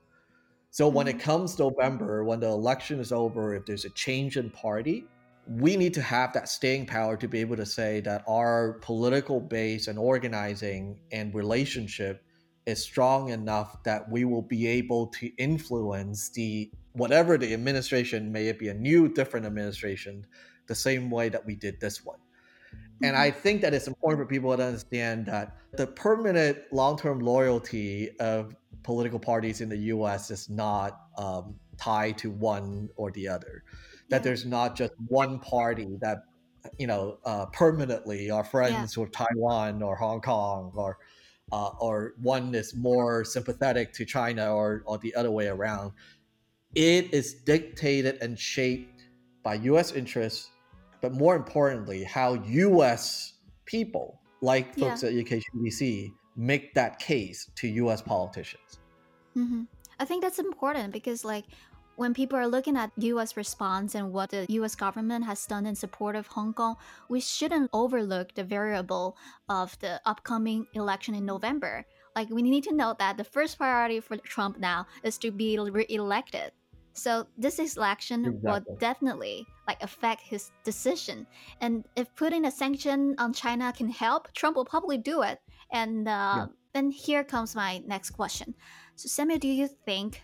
[0.70, 4.52] So when it comes November, when the election is over, if there's a change in
[4.52, 5.08] party,
[5.48, 9.40] we need to have that staying power to be able to say that our political
[9.40, 12.24] base and organizing and relationship
[12.66, 18.48] is strong enough that we will be able to influence the whatever the administration may
[18.48, 20.26] it be a new different administration
[20.68, 22.18] the same way that we did this one.
[23.04, 28.10] And i think that it's important for people to understand that the permanent long-term loyalty
[28.20, 33.64] of political parties in the us is not um, tied to one or the other
[34.10, 34.24] that Yeah.
[34.24, 36.20] there's not just one party that
[36.78, 40.98] you know uh, permanently are friends with taiwan or hong kong or
[41.52, 45.92] uh, or one is more sympathetic to China or, or the other way around.
[46.76, 49.08] It is dictated and shaped
[49.44, 50.50] by US interests,
[51.02, 53.34] but more importantly, how US
[53.66, 58.80] people, like folks at HKDC, make that case to US politicians.
[59.34, 59.64] hmm
[59.98, 61.46] I think that's important because, like,
[61.96, 63.38] when people are looking at U.S.
[63.38, 64.76] response and what the U.S.
[64.76, 66.76] government has done in support of Hong Kong,
[67.10, 69.18] we shouldn't overlook the variable
[69.50, 71.86] of the upcoming election in November.
[72.16, 75.60] Like, we need to know that the first priority for Trump now is to be
[75.60, 76.52] re-elected.
[76.96, 78.52] So this election Exactly.
[78.52, 81.28] will definitely like affect his decision.
[81.60, 85.40] And if putting a sanction on China can help, Trump will probably do it.
[85.74, 88.56] And uh, then here comes my next question.
[88.96, 90.24] So, Samuel, do you think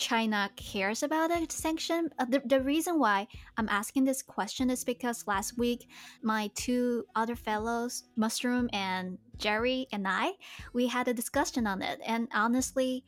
[0.00, 2.10] China cares about a sanction?
[2.18, 5.88] Uh, the, the reason why I'm asking this question is because last week,
[6.22, 10.32] my two other fellows, Mushroom and Jerry, and I,
[10.72, 12.00] we had a discussion on it.
[12.04, 13.04] And honestly,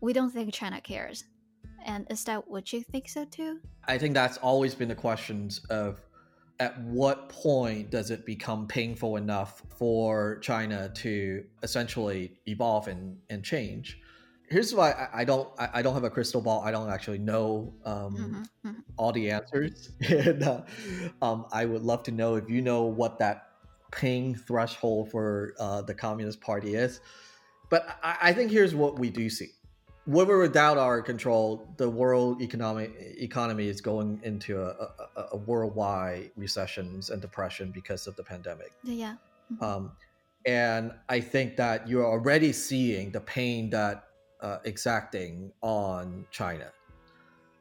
[0.00, 1.24] we don't think China cares.
[1.84, 3.58] And is that what you think so too?
[3.86, 6.00] I think that's always been the questions of
[6.60, 13.42] at what point does it become painful enough for China to essentially evolve and, and
[13.42, 13.98] change?
[14.50, 16.60] Here's why I, I don't I, I don't have a crystal ball.
[16.62, 18.82] I don't actually know um, Mhm, mhm.
[18.96, 20.62] all the answers, and uh,
[21.22, 23.46] um, I would love to know if you know what that
[23.92, 27.00] pain threshold for uh, the Communist Party is.
[27.68, 29.50] But I, I think here's what we do see:
[30.06, 34.70] we're without our control, the world economic economy is going into a,
[35.16, 38.72] a, a worldwide recessions and depression because of the pandemic.
[38.82, 39.14] Yeah.
[39.52, 39.62] Mhm.
[39.62, 39.92] Um,
[40.44, 44.09] and I think that you're already seeing the pain that
[44.42, 46.72] uh, exacting on China.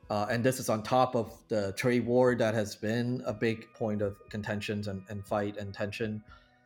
[0.10, 3.72] Uh, and this is on top of the trade war that has been a big
[3.74, 6.24] point of contentions and, and fight and tension.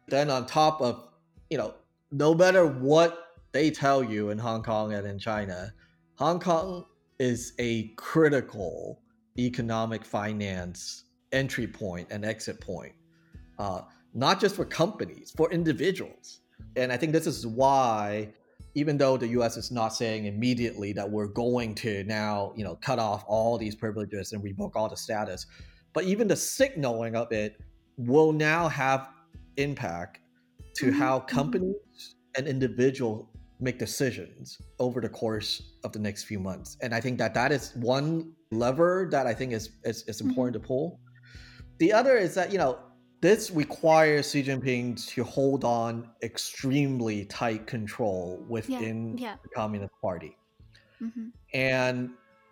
[0.08, 1.10] Then on top of,
[1.49, 1.73] you know,
[2.12, 5.73] no matter what they tell you in Hong Kong and in China,
[6.15, 6.86] Hong Kong
[7.19, 9.02] is a critical
[9.38, 12.93] economic finance entry point and exit point,
[13.60, 13.82] uh,
[14.13, 16.41] not just for companies, for individuals.
[16.76, 18.30] And I think this is why,
[18.75, 19.57] even though the U.S.
[19.57, 23.75] is not saying immediately that we're going to now, you know, cut off all these
[23.75, 25.45] privileges and revoke all the status,
[25.93, 27.57] but even the signaling of it
[27.97, 29.09] will now have
[29.57, 30.19] impact
[30.77, 31.27] to Mhm, how mhm.
[31.27, 33.27] companies and individuals
[33.59, 36.77] make decisions over the course of the next few months.
[36.81, 40.53] And I think that that is one lever that I think is is, is important
[40.62, 40.99] to pull.
[41.79, 42.79] The other is that you know
[43.23, 49.36] this requires Xi Jinping to hold on extremely tight control within yeah.
[49.41, 50.36] the Communist Party.
[50.99, 52.09] hmm And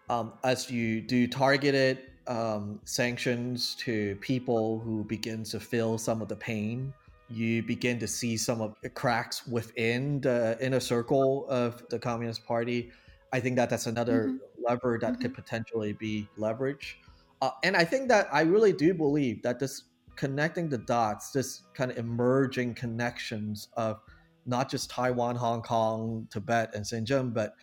[0.10, 6.30] um, as you do targeted um, sanctions to people who begin to feel some of
[6.30, 6.94] the pain,
[7.30, 12.46] you begin to see some of the cracks within the inner circle of the Communist
[12.46, 12.92] Party.
[13.34, 14.40] I think that that's another Mhm.
[14.70, 16.96] lever that could potentially be leveraged.
[17.42, 21.64] Uh, and I think that I really do believe that this connecting the dots, this
[21.74, 24.00] kind of emerging connections of
[24.46, 27.54] not just Taiwan, Hong Kong, Tibet, and Xinjiang, but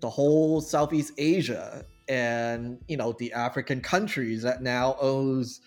[0.00, 5.60] the whole Southeast Asia and you know the African countries that now owes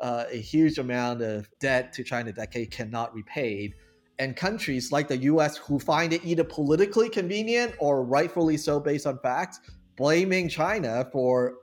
[0.00, 3.72] uh, a huge amount of debt to China that they cannot repay,
[4.18, 5.56] and countries like the U.S.
[5.56, 9.60] who find it either politically convenient or rightfully so based on facts,
[9.96, 11.58] blaming China for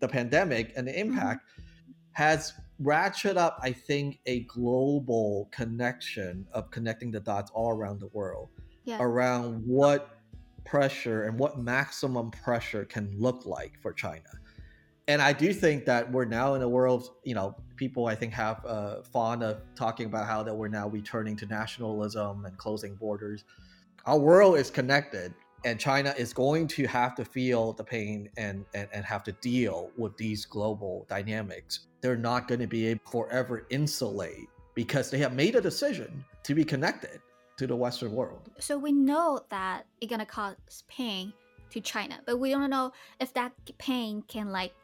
[0.00, 1.40] the pandemic and the impact,
[2.12, 8.08] has ratcheted up, I think, a global connection of connecting the dots all around the
[8.08, 8.48] world
[8.84, 8.98] Yeah.
[9.00, 10.18] around what
[10.64, 14.28] pressure and what maximum pressure can look like for China.
[15.06, 18.32] And I do think that we're now in a world, you know, people I think
[18.32, 22.94] have uh, fond of talking about how that we're now returning to nationalism and closing
[22.94, 23.44] borders.
[24.06, 25.34] Our world is connected,
[25.64, 29.32] and China is going to have to feel the pain and, and, and have to
[29.32, 31.86] deal with these global dynamics.
[32.04, 36.22] They're not going to be able to forever insulate because they have made a decision
[36.42, 37.18] to be connected
[37.56, 38.50] to the Western world.
[38.58, 40.54] So we know that it's gonna cause
[40.86, 41.32] pain
[41.70, 44.74] to China, but we don't know if that pain can like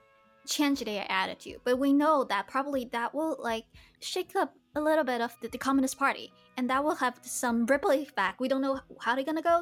[0.47, 1.61] change their attitude.
[1.63, 3.67] But we know that probably that will like
[4.01, 7.67] shake up a little bit of the, the Communist Party, and that will have some
[7.67, 8.41] ripple effect.
[8.41, 9.61] We don't know how they're gonna go,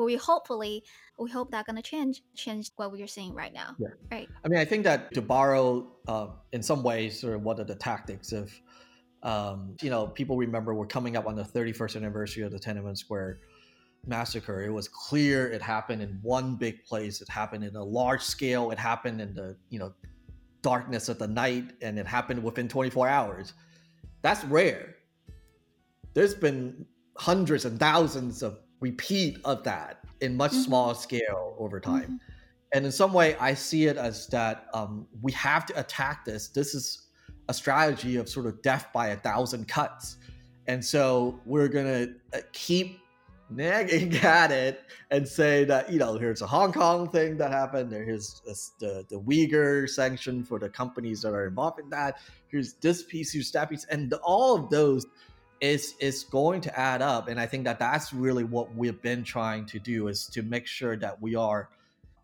[0.00, 0.82] but we hopefully
[1.18, 3.76] we hope that gonna change change what we are seeing right now.
[3.78, 3.88] Yeah.
[4.10, 4.28] Right.
[4.42, 7.64] I mean, I think that to borrow, uh, in some ways, sort of what are
[7.64, 8.50] the tactics of,
[9.22, 12.96] um, you know, people remember we're coming up on the 31st anniversary of the Tiananmen
[12.96, 13.40] Square
[14.06, 14.62] massacre.
[14.62, 17.20] It was clear it happened in one big place.
[17.20, 18.70] It happened in a large scale.
[18.70, 19.92] It happened in the, you know,
[20.62, 23.52] darkness of the night, and it happened within 24 hours.
[24.22, 24.94] That's rare.
[26.14, 26.86] There's been
[27.18, 30.64] hundreds and thousands of repeat of that in much Mhm.
[30.64, 32.20] smaller scale over time Mhm.
[32.72, 36.48] and in some way i see it as that um, we have to attack this
[36.48, 37.06] this is
[37.48, 40.16] a strategy of sort of death by a thousand cuts
[40.66, 43.00] and so we're gonna uh, keep
[43.52, 47.90] nagging at it and say that you know here's a hong kong thing that happened
[47.90, 52.74] there's this, the, the uyghur sanction for the companies that are involved in that here's
[52.74, 55.04] this piece here's that piece and all of those
[55.60, 59.22] is is going to add up and i think that that's really what we've been
[59.22, 61.68] trying to do is to make sure that we are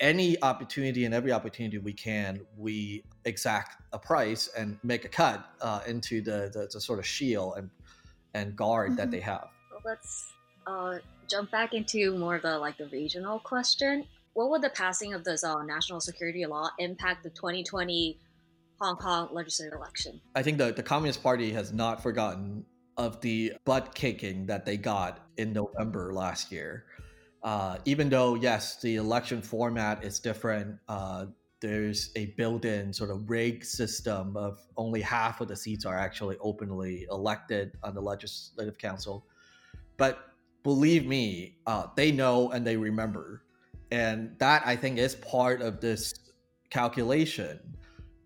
[0.00, 5.48] any opportunity and every opportunity we can, we exact a price and make a cut
[5.62, 7.70] uh, into the, the, the sort of shield and
[8.34, 9.12] and guard that Mhm.
[9.12, 9.48] they have.
[9.70, 10.32] Well, let's
[10.66, 14.04] uh, jump back into more of the like the regional question.
[14.34, 18.18] What would the passing of this uh, national security law impact the 2020
[18.78, 20.20] Hong Kong legislative election?
[20.34, 22.66] I think the, the Communist Party has not forgotten
[22.96, 26.86] of the butt kicking that they got in November last year.
[27.42, 31.26] Uh, even though, yes, the election format is different, uh,
[31.60, 36.36] there's a built-in sort of rig system of only half of the seats are actually
[36.40, 39.26] openly elected on the legislative council.
[39.96, 40.18] But
[40.62, 43.42] believe me, uh, they know and they remember,
[43.90, 46.14] and that I think is part of this
[46.70, 47.60] calculation.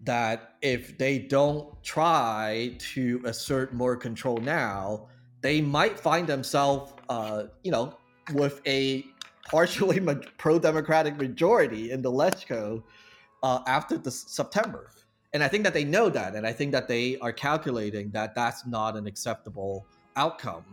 [0.04, 5.08] That if they don't try to assert more control now,
[5.42, 7.96] they might find themselves, uh, you know,
[8.32, 9.04] with a
[9.44, 12.82] partially ma- pro-democratic majority in the LegCo
[13.42, 14.90] uh, after the September.
[15.32, 18.34] And I think that they know that, and I think that they are calculating that
[18.34, 20.64] that's not an acceptable outcome.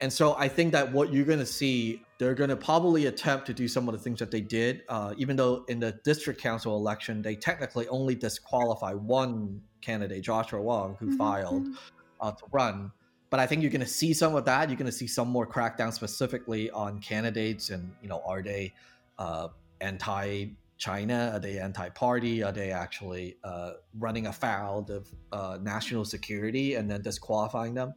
[0.00, 3.46] And so I think that what you're going to see, they're going to probably attempt
[3.46, 6.40] to do some of the things that they did, uh, even though in the district
[6.40, 11.74] council election they technically only disqualify one candidate, Joshua Wong, who Mhm, filed mhm.
[12.20, 12.92] uh, to run.
[13.30, 14.70] but I think you're going to see some of that.
[14.70, 18.72] You're going to see some more crackdown specifically on candidates, and you know, are they
[19.18, 19.48] uh,
[19.82, 21.32] anti-China?
[21.34, 22.42] Are they anti-party?
[22.42, 27.92] Are they actually uh, running afoul of uh, national security and then disqualifying them,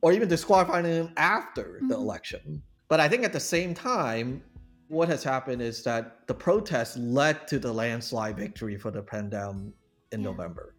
[0.00, 1.88] or even disqualifying them after mm-hmm.
[1.88, 2.62] the election?
[2.92, 4.42] But I think at the same time,
[4.88, 9.72] what has happened is that the protests led to the landslide victory for the Pandem
[10.12, 10.26] in yeah.
[10.26, 10.74] November.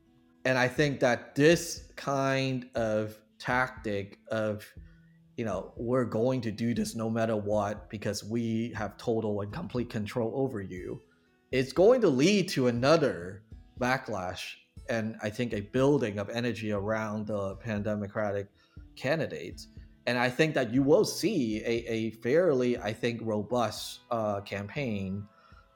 [0.46, 4.64] And I think that this kind of tactic of,
[5.38, 9.52] you know, we're going to do this no matter what because we have total and
[9.52, 11.02] complete control over you,
[11.52, 13.42] it's going to lead to another
[13.80, 14.54] backlash
[14.88, 18.50] and I think a building of energy around the pandemocratic
[18.96, 19.70] candidates
[20.06, 25.26] and I think that you will see a, a fairly, I think, robust uh, campaign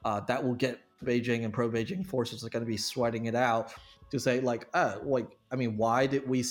[0.04, 3.34] uh, that will get Beijing and pro Beijing forces are going to be sweating it
[3.34, 3.72] out
[4.10, 6.44] to say like, uh, like, I mean, why did we,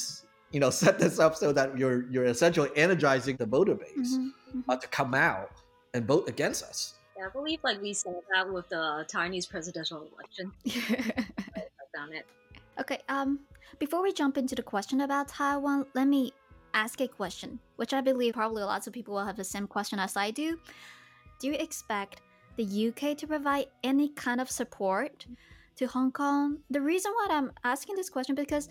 [0.52, 4.28] you know, set this up so that you're you're essentially energizing the voter base mm-hmm,
[4.28, 4.72] mm-hmm.
[4.72, 5.62] Uh, to come out
[5.94, 6.96] and vote against us?
[7.18, 10.52] Yeah, I believe like we saw that with the Chinese presidential election.
[11.56, 11.64] I
[11.96, 12.26] found it.
[12.80, 13.00] Okay.
[13.10, 13.40] Um.
[13.80, 16.32] Before we jump into the question about Taiwan, let me
[16.78, 20.00] ask a question, which I believe probably lots of people will have the same question
[20.00, 20.60] as I do.
[21.40, 22.22] Do you expect
[22.56, 25.26] the UK to provide any kind of support
[25.78, 26.58] to Hong Kong?
[26.70, 28.70] The reason why I'm asking this question because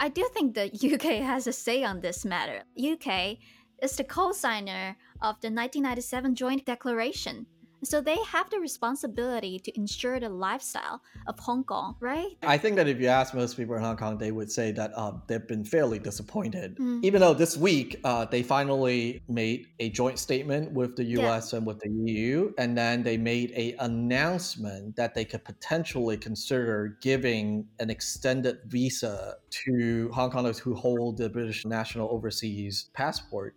[0.00, 2.62] I do think the UK has a say on this matter.
[2.92, 3.36] UK
[3.82, 7.46] is the co-signer of the 1997 Joint Declaration
[7.86, 12.36] so they have the responsibility to ensure the lifestyle of Hong Kong, right?
[12.42, 14.96] I think that if you ask most people in Hong Kong, they would say that
[14.96, 16.76] um, they've been fairly disappointed.
[16.76, 17.04] Mm.
[17.04, 21.58] Even though this week uh, they finally made a joint statement with the US yeah.
[21.58, 26.98] and with the EU, and then they made a announcement that they could potentially consider
[27.00, 33.56] giving an extended visa to Hong Kongers who hold the British national overseas passport.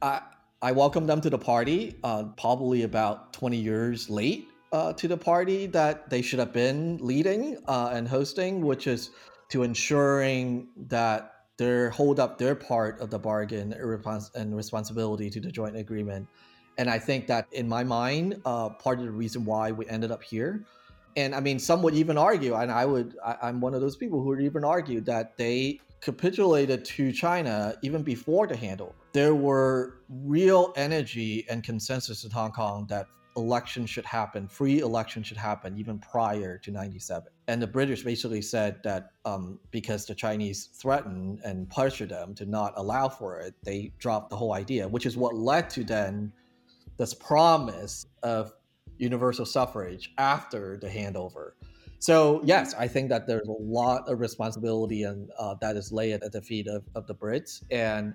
[0.00, 0.20] Uh,
[0.60, 5.16] I welcomed them to the party, uh, probably about 20 years late uh, to the
[5.16, 9.10] party that they should have been leading uh, and hosting, which is
[9.50, 15.50] to ensuring that they hold up their part of the bargain and responsibility to the
[15.50, 16.26] joint agreement.
[16.76, 20.10] And I think that, in my mind, uh, part of the reason why we ended
[20.10, 20.64] up here,
[21.16, 23.96] and I mean, some would even argue, and I would, I, am one of those
[23.96, 28.92] people who would even argue that they capitulated to China even before the handover.
[29.18, 35.24] There were real energy and consensus in Hong Kong that election should happen, free election
[35.24, 37.32] should happen even prior to 97.
[37.48, 42.46] And the British basically said that um, because the Chinese threatened and pressured them to
[42.46, 46.32] not allow for it, they dropped the whole idea, which is what led to then
[46.96, 48.52] this promise of
[48.98, 51.54] universal suffrage after the handover.
[51.98, 56.22] So yes, I think that there's a lot of responsibility and uh, that is laid
[56.22, 58.14] at the feet of, of the Brits, and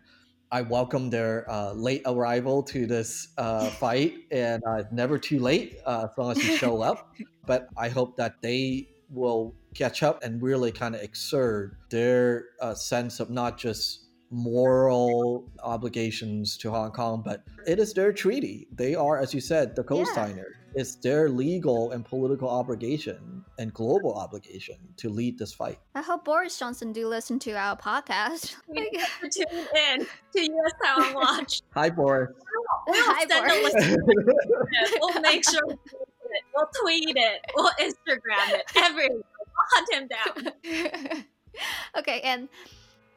[0.54, 5.80] I welcome their uh, late arrival to this uh, fight, and uh, never too late
[5.84, 7.16] uh, as long as you show up.
[7.46, 12.74] But I hope that they will catch up and really kind of exert their uh,
[12.74, 18.68] sense of not just moral obligations to Hong Kong, but it is their treaty.
[18.72, 20.48] They are, as you said, the co-signer.
[20.56, 25.80] Yeah it's their legal and political obligation and global obligation to lead this fight.
[25.96, 28.56] I hope Boris Johnson do listen to our podcast.
[28.68, 30.06] We tune in
[30.36, 31.62] to US Taiwan Watch.
[31.74, 32.32] Hi, Boris.
[32.36, 33.74] We'll, we'll Hi, Boris.
[35.00, 36.44] we'll make sure we'll, it.
[36.56, 37.42] we'll tweet it.
[37.56, 38.64] We'll Instagram it.
[38.76, 39.10] Everywhere.
[39.12, 41.26] We'll hunt him down.
[41.98, 42.50] okay, and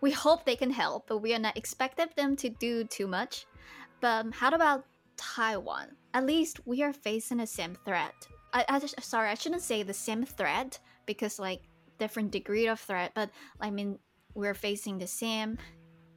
[0.01, 3.47] we hope they can help, but we are not expecting them to do too much.
[4.01, 4.85] But um, how about
[5.17, 5.97] Taiwan?
[6.17, 8.15] at least we are facing the same threat.
[8.55, 11.61] I, I sorry, I shouldn't say the same threat because like
[11.99, 13.29] different degree of threat, but
[13.61, 13.99] I mean
[14.35, 15.59] we're facing the same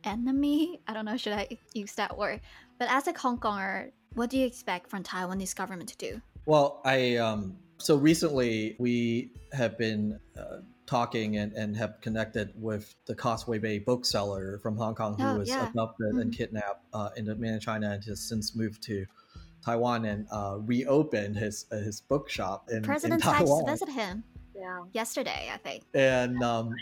[0.06, 0.80] enemy.
[0.88, 2.40] I don't know should I use that word,
[2.78, 6.22] but as a Hong Konger, what do you expect from Taiwanese government to do?
[6.46, 10.60] Well, I um so recently we have been uh,
[10.90, 15.38] talking and, and have connected with the Causeway Bay bookseller from Hong Kong who oh,
[15.38, 15.68] was yeah.
[15.68, 16.20] abducted mm-hmm.
[16.20, 19.06] and kidnapped uh, in mainland China and has since moved to
[19.64, 23.66] Taiwan and uh, reopened his uh, his bookshop in, President in Taiwan.
[23.66, 24.24] to visit him.
[24.56, 24.84] Yeah.
[24.92, 25.84] Yesterday, I think.
[25.94, 26.76] And um,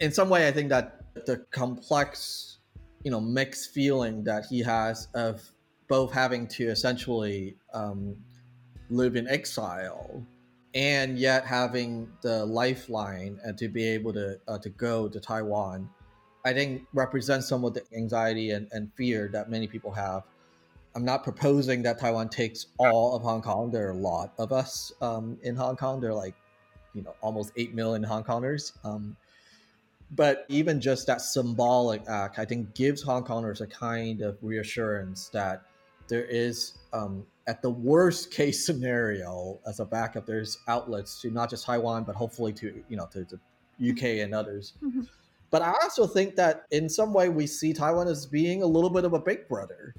[0.00, 2.58] in some way, I think that the complex,
[3.04, 5.48] you know, mixed feeling that he has of
[5.88, 8.16] both having to essentially um,
[8.90, 10.26] live in exile
[10.74, 15.88] and yet having the lifeline and to be able to uh, to go to Taiwan,
[16.44, 20.24] I think represents some of the anxiety and, and fear that many people have
[20.96, 23.70] I'm not proposing that Taiwan takes all of Hong Kong.
[23.72, 26.00] There are a lot of us um, in Hong Kong.
[26.00, 26.36] There are like,
[26.94, 28.72] you know, almost eight million Hong Kongers.
[28.84, 29.16] Um,
[30.12, 35.28] But even just that symbolic act, I think, gives Hong Kongers a kind of reassurance
[35.30, 35.62] that
[36.06, 41.50] there is, um, at the worst case scenario, as a backup, there's outlets to not
[41.50, 43.38] just Taiwan, but hopefully to you know to, to
[43.90, 44.74] UK and others.
[44.82, 45.06] Mhm.
[45.50, 48.90] But I also think that in some way we see Taiwan as being a little
[48.90, 49.94] bit of a big brother.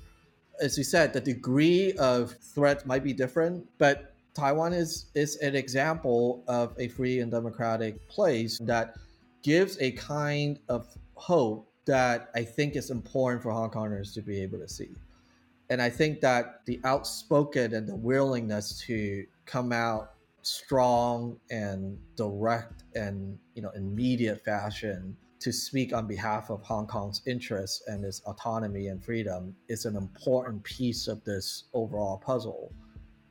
[0.60, 5.56] As you said, the degree of threat might be different, but Taiwan is is an
[5.56, 8.96] example of a free and democratic place that
[9.44, 14.42] gives a kind of hope that I think is important for Hong Kongers to be
[14.42, 14.90] able to see.
[15.70, 20.12] And I think that the outspoken and the willingness to come out
[20.42, 27.22] strong and direct and you know immediate fashion to speak on behalf of Hong Kong's
[27.28, 32.72] interests and its autonomy and freedom is an important piece of this overall puzzle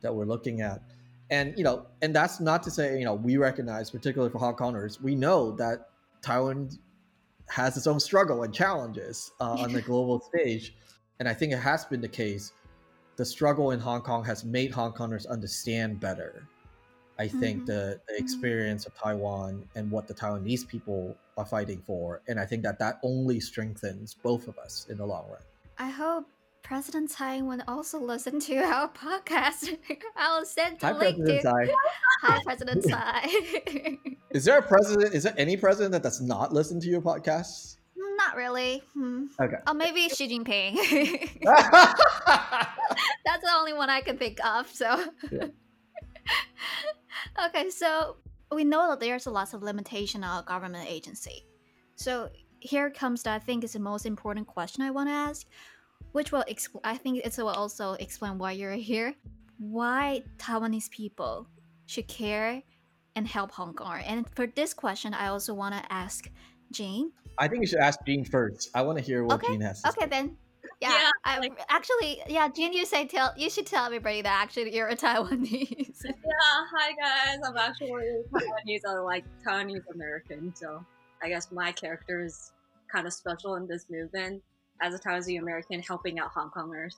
[0.00, 0.82] that we're looking at.
[1.30, 4.54] And you know, and that's not to say you know we recognize, particularly for Hong
[4.56, 5.88] Kongers, we know that
[6.20, 6.70] Taiwan
[7.48, 10.74] has its own struggle and challenges uh, on the global stage,
[11.20, 12.52] and I think it has been the case.
[13.16, 16.46] The struggle in Hong Kong has made Hong Kongers understand better.
[17.18, 17.66] I think Mhm.
[17.66, 22.46] the, the experience of Taiwan and what the Taiwanese people are fighting for, and I
[22.46, 25.42] think that that only strengthens both of us in the long run.
[25.78, 26.26] I hope
[26.64, 29.76] President Tsai would also listen to our podcast.
[30.16, 31.48] I'll send the Hi, link President to.
[31.48, 31.74] Tsai.
[32.22, 33.98] Hi, President Tsai.
[34.30, 35.14] Is there a president?
[35.14, 37.76] Is there any president that does not listen to your podcasts?
[38.34, 38.82] Not really.
[38.94, 39.26] Hmm.
[39.40, 39.56] Okay.
[39.66, 40.74] Oh, maybe Xi Jinping.
[43.24, 44.68] That's the only one I can think of.
[44.68, 45.46] So, Yeah.
[47.46, 47.70] okay.
[47.70, 48.16] So
[48.50, 51.46] we know that there's a lot of limitation on government agency.
[51.94, 52.28] So
[52.58, 55.46] here comes that I think is the most important question I want to ask,
[56.12, 59.14] which will expl- I think it will also explain why you're here.
[59.58, 61.46] Why Taiwanese people
[61.86, 62.62] should care
[63.14, 64.00] and help Hong Kong?
[64.04, 66.28] And for this question, I also want to ask
[66.72, 67.12] Jane.
[67.38, 68.70] I think you should ask Jean first.
[68.74, 70.08] I want to hear what Okay, Jean has to Okay say.
[70.08, 70.36] then.
[70.80, 74.42] Yeah, Yeah, I, like- actually, yeah, Jean, you say tell you should tell everybody that
[74.42, 76.00] actually you're a Taiwanese.
[76.04, 76.12] Yeah,
[76.74, 77.38] hi guys.
[77.46, 77.90] I'm actually
[78.32, 78.80] Taiwanese.
[78.88, 80.52] I'm like Taiwanese American.
[80.56, 80.84] So
[81.22, 82.52] I guess my character is
[82.92, 84.42] kind of special in this movement
[84.82, 86.94] as a Taiwanese American helping out Hong Kongers.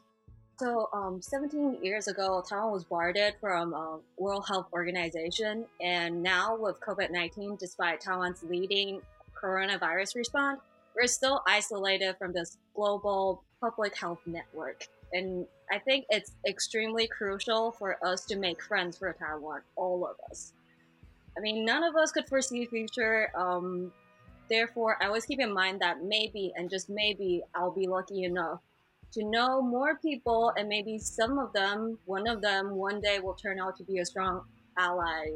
[0.59, 6.57] So, um, 17 years ago, Taiwan was barred from uh, World Health Organization, and now
[6.59, 9.03] with COVID-19, despite Taiwan's leading
[9.47, 10.61] coronavirus response,
[10.95, 14.87] we're still isolated from this global public health network.
[15.13, 20.17] And I think it's extremely crucial for us to make friends for Taiwan, all of
[20.31, 20.53] us.
[21.37, 23.31] I mean, none of us could foresee the future.
[23.37, 23.93] Um,
[24.49, 28.61] therefore, I always keep in mind that maybe and just maybe I'll be lucky enough
[29.13, 33.35] to know more people, and maybe some of them, one of them, one day will
[33.35, 34.43] turn out to be a strong
[34.77, 35.29] ally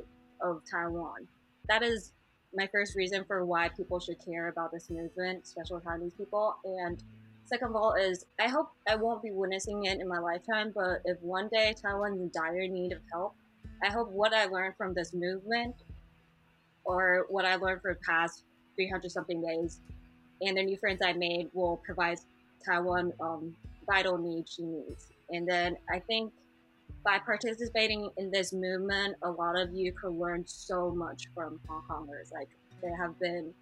[0.43, 1.27] of Taiwan.
[1.69, 2.13] That is
[2.55, 6.57] my first reason for why people should care about this movement, especially Taiwanese people.
[6.65, 7.03] And
[7.45, 11.03] second of all, is I hope I won't be witnessing it in my lifetime, but
[11.05, 13.35] if one day Taiwan's in dire need of help,
[13.83, 15.75] I hope what I learned from this movement
[16.85, 18.45] or what I learned for the past
[18.77, 19.81] 300 something days
[20.41, 22.19] and the new friends I made will provide
[22.65, 23.55] Taiwan um,
[23.87, 25.09] vital needs she needs.
[25.31, 26.33] And then I think
[27.05, 31.83] by participating in this movement, a lot of you could learn so much from Hong
[31.89, 32.33] Kongers.
[32.33, 32.49] Like
[32.83, 33.53] they have been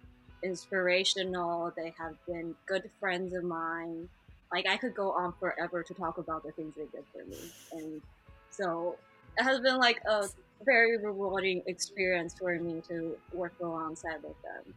[0.43, 4.09] inspirational, they have been good friends of mine.
[4.51, 7.37] Like I could go on forever to talk about the things they did for me.
[7.71, 8.01] And
[8.49, 8.97] so
[9.37, 10.27] it has been like a
[10.65, 14.73] very rewarding experience for me to work alongside with them.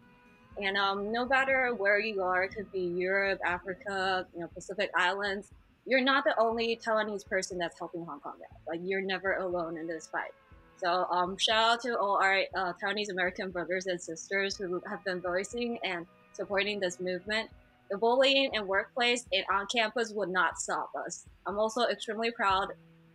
[0.63, 4.91] And um, no matter where you are, it could be Europe, Africa, you know, Pacific
[4.95, 5.51] Islands,
[5.87, 8.61] you're not the only Taiwanese person that's helping Hong Kong out.
[8.69, 10.33] Like you're never alone in this fight.
[10.77, 15.05] So um, shout out to all our uh, Taiwanese American brothers and sisters who have
[15.05, 17.51] been voicing and supporting this movement.
[17.91, 21.27] The bullying in workplace and on campus would not stop us.
[21.47, 22.69] I'm also extremely proud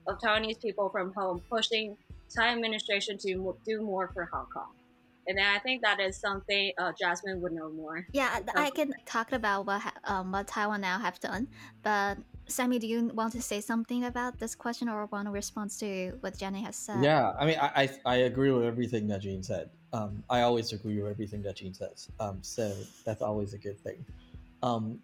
[0.07, 1.97] of Taiwanese people from home pushing
[2.29, 4.71] Tsai administration to do more for Hong Kong.
[5.27, 8.07] And then I think that is something uh, Jasmine would know more.
[8.13, 11.49] yeah, I can talk about what ha- um, what Taiwan now have done.
[11.83, 15.71] But Sammy, do you want to say something about this question or want to respond
[15.79, 17.03] to what Jenny has said?
[17.03, 19.69] Yeah, I mean, I, I I agree with everything that Jean said.
[19.93, 22.09] Um, I always agree with everything that Jean says.
[22.19, 22.73] Um, so
[23.05, 24.05] that's always a good thing.
[24.63, 24.99] Um,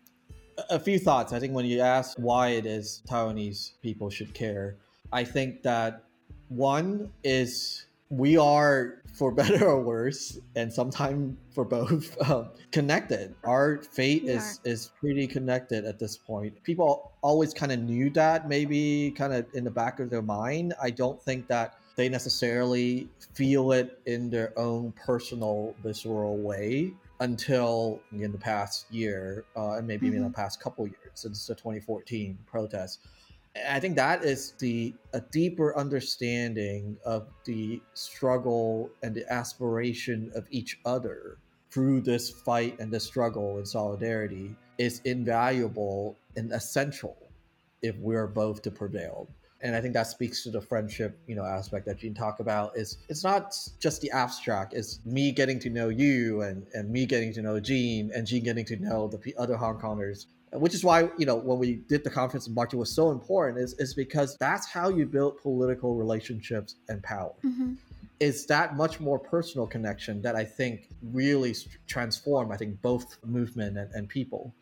[0.58, 1.34] a, a few thoughts.
[1.34, 4.78] I think when you ask why it is Taiwanese people should care,
[5.12, 6.04] I think that
[6.50, 7.86] one is
[8.18, 13.36] we are, for better or worse, and sometimes for both, um, connected.
[13.44, 16.62] Our fate We is is pretty connected at this point.
[16.64, 20.74] People always kind of knew that, maybe kind of in the back of their mind.
[20.82, 28.02] I don't think that they necessarily feel it in their own personal visceral way until
[28.12, 30.24] in the past year, uh, and maybe even Mm-hmm.
[30.24, 33.00] the past couple years since the 2014 protests.
[33.56, 40.48] I think that is the a deeper understanding of the struggle and the aspiration of
[40.50, 41.38] each other
[41.70, 47.18] through this fight and this struggle and solidarity is invaluable and essential
[47.82, 49.28] if we're both to prevail
[49.64, 52.78] and I think that speaks to the friendship, you know, aspect that Jean talked about.
[52.78, 57.06] Is it's not just the abstract; it's me getting to know you, and and me
[57.06, 60.26] getting to know Jean, and Jean getting to know the other Hong Kongers.
[60.54, 63.12] Which is why you know when we did the conference in March, it was so
[63.12, 63.60] important.
[63.60, 67.34] Is is because that's how you build political relationships and power.
[67.44, 67.78] Mhm.
[68.20, 71.56] Is that much more personal connection that I think really
[71.88, 72.52] transform.
[72.52, 74.54] I think both movement and, and people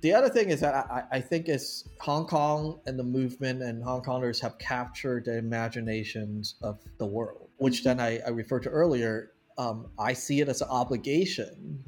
[0.00, 3.82] the other thing is that I, I think is Hong Kong and the movement and
[3.82, 8.68] Hong Kongers have captured the imaginations of the world, which then I, I referred to
[8.70, 9.32] earlier.
[9.56, 11.82] Um, I see it as an obligation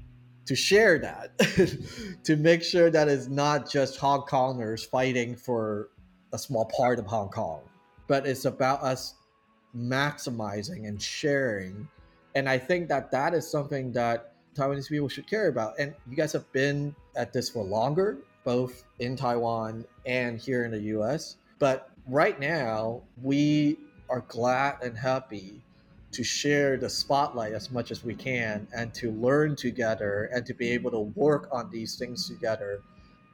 [0.50, 1.38] to share that,
[2.24, 5.90] to make sure that it's not just Hong Kongers fighting for
[6.32, 7.60] a small part of Hong Kong,
[8.08, 9.14] but it's about us
[9.76, 11.86] maximizing and sharing.
[12.34, 15.74] And I think that that is something that Taiwanese people should care about.
[15.78, 20.72] And you guys have been at this for longer, both in Taiwan and here in
[20.72, 21.36] the US.
[21.60, 23.78] But right now, we
[24.08, 25.62] are glad and happy
[26.12, 30.54] to share the spotlight as much as we can and to learn together and to
[30.54, 32.80] be able to work on these things together.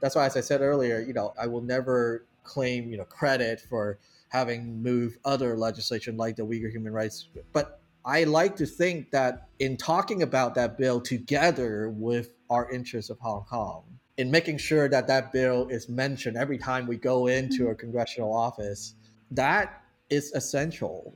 [0.01, 3.59] That's why, as I said earlier, you know, I will never claim, you know, credit
[3.59, 3.97] for
[4.29, 9.49] having moved other legislation like the Uyghur Human Rights, but I like to think that
[9.59, 13.83] in talking about that bill together with our interests of Hong Kong,
[14.17, 17.71] in making sure that that bill is mentioned every time we go into mm-hmm.
[17.71, 18.95] a congressional office,
[19.31, 21.13] that is essential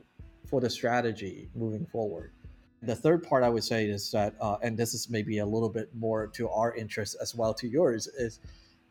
[0.52, 2.30] for the strategy moving forward.
[2.82, 5.70] The third part I would say is that, uh, and this is maybe a little
[5.70, 8.38] bit more to our interest as well to yours, is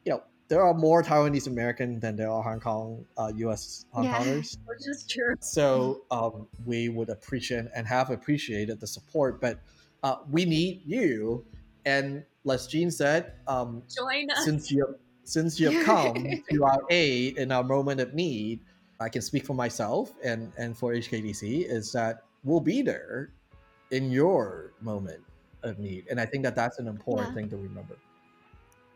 [0.06, 3.86] you know there are more Taiwanese American than there are Hong Kong uh, U.S.
[3.94, 4.18] Hong Yeah.
[4.18, 4.58] Kongers.
[4.66, 5.36] Which is true.
[5.40, 9.60] So um, we would appreciate and have appreciated the support, but
[10.02, 11.46] uh, we need you.
[11.86, 14.46] And as Jean said, um, Join us.
[14.46, 14.96] since you
[15.26, 16.16] since you've come
[16.50, 18.62] to our aid in our moment of need,
[19.02, 23.32] I can speak for myself and and for HKDC is that we'll be there
[23.90, 25.24] in your moment
[25.64, 27.34] of need, and I think that that's an important Yeah.
[27.34, 27.98] thing to remember.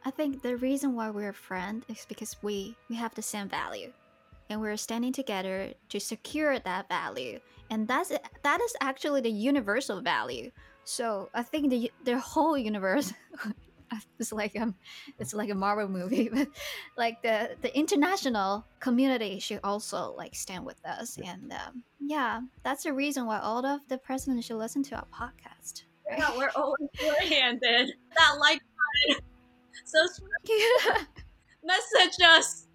[0.06, 3.92] I think the reason why we're friends is because we we have the same value,
[4.50, 7.40] and we're standing together to secure that value,
[7.70, 8.12] and that's
[8.44, 10.52] that is actually the universal value.
[10.86, 13.14] So I think the the whole universe.
[14.20, 14.76] It's like um,
[15.20, 16.48] it's like a Marvel movie, but
[16.98, 22.84] like the the international community should also like stand with us, and um, yeah, that's
[22.84, 25.84] the reason why all of the presidents should listen to our podcast.
[26.10, 27.94] Yeah, we're always four-handed.
[28.16, 28.62] That like
[29.08, 29.24] button.
[29.84, 30.00] So
[31.64, 32.68] message us.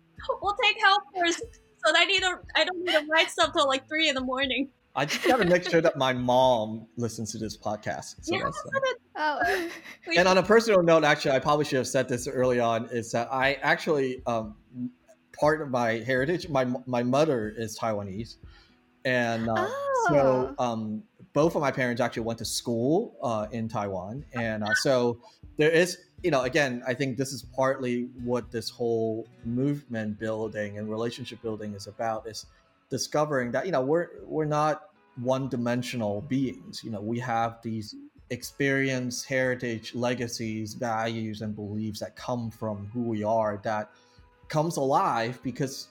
[0.42, 1.36] We'll take helpers.
[1.84, 2.38] So I need to.
[2.54, 4.68] I don't need to write stuff till like three in the morning.
[4.94, 8.16] I just got to make sure that my mom listens to this podcast.
[8.22, 8.62] So Yeah, that's
[9.20, 9.68] oh,
[10.16, 12.86] and on a personal note, actually, I probably should have said this early on.
[12.90, 14.54] Is that I actually um,
[15.40, 16.48] part of my heritage.
[16.48, 18.36] My my mother is Taiwanese,
[19.04, 19.68] and uh,
[20.08, 20.64] so Oh.
[20.64, 21.02] um,
[21.32, 25.18] both of my parents actually went to school uh, in Taiwan, and uh, so
[25.56, 25.98] there is.
[26.22, 31.40] You know, again, I think this is partly what this whole movement building and relationship
[31.40, 32.28] building is about.
[32.28, 32.44] Is
[32.90, 36.82] discovering that you know we're we're not one-dimensional beings.
[36.84, 37.94] You know, we have these
[38.30, 43.90] experience, heritage, legacies, values, and beliefs that come from who we are that
[44.48, 45.88] comes alive because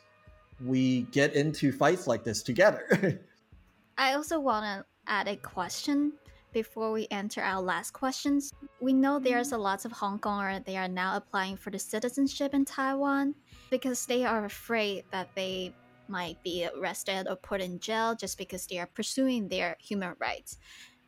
[0.66, 3.22] we get into fights like this together.
[3.98, 6.14] I also want to add a question
[6.52, 8.54] before we enter our last questions.
[8.80, 9.64] We know there's a mm-hmm.
[9.64, 13.36] lot of Hong Kongers they are now applying for the citizenship in Taiwan
[13.70, 15.74] because they are afraid that they
[16.08, 20.58] might be arrested or put in jail just because they are pursuing their human rights.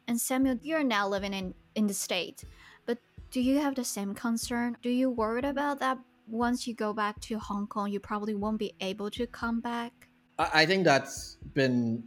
[0.07, 2.43] And Samuel, you're now living in, in the state,
[2.85, 2.97] but
[3.31, 4.77] do you have the same concern?
[4.81, 8.57] Do you worried about that once you go back to Hong Kong, you probably won't
[8.59, 10.07] be able to come back?
[10.39, 12.03] I think that's been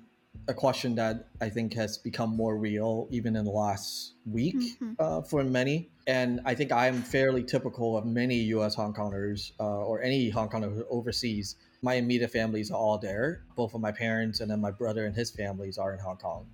[0.49, 4.97] a question that I think has become more real even in the last week Mhm.
[4.99, 5.89] uh, for many.
[6.07, 10.29] And I think I am fairly typical of many US Hong Kongers uh, or any
[10.29, 11.57] Hong Konger overseas.
[11.81, 13.45] My immediate families are all there.
[13.57, 16.47] Both of my parents and then my brother and his families are in Hong Kong.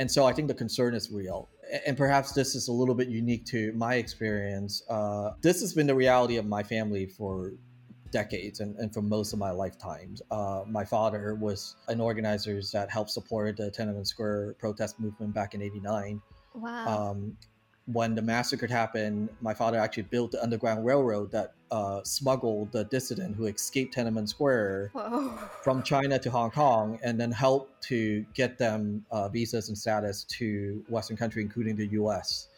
[0.00, 1.50] And so I think the concern is real.
[1.86, 4.82] And perhaps this is a little bit unique to my experience.
[4.88, 7.52] Uh, this has been the reality of my family for
[8.10, 10.22] decades and, and for most of my lifetimes.
[10.30, 15.54] Uh, my father was an organizer that helped support the Tiananmen Square protest movement back
[15.54, 16.22] in 89.
[16.54, 17.10] Wow.
[17.10, 17.36] Um,
[17.84, 22.84] when the massacre happened, my father actually built the underground railroad that uh, smuggled the
[22.84, 25.28] dissident who escaped Tiananmen Square Whoa.
[25.62, 30.24] from China to Hong Kong, and then helped to get them uh, visas and status
[30.24, 32.48] to Western country, including the U.S.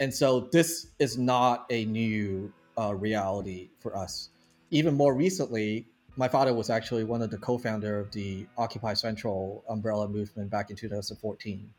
[0.00, 4.30] And so this is not a new uh, reality for us.
[4.70, 5.86] Even more recently,
[6.16, 10.70] my father was actually one of the co-founder of the Occupy Central umbrella movement back
[10.70, 11.70] in 2014.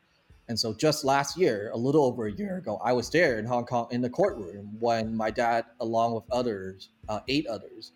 [0.49, 3.45] And so just last year, a little over a year ago, I was there in
[3.45, 7.91] Hong Kong in the courtroom when my dad, along with others, uh, eight others,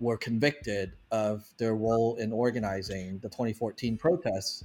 [0.00, 4.64] were convicted of their role in organizing the 2014 protests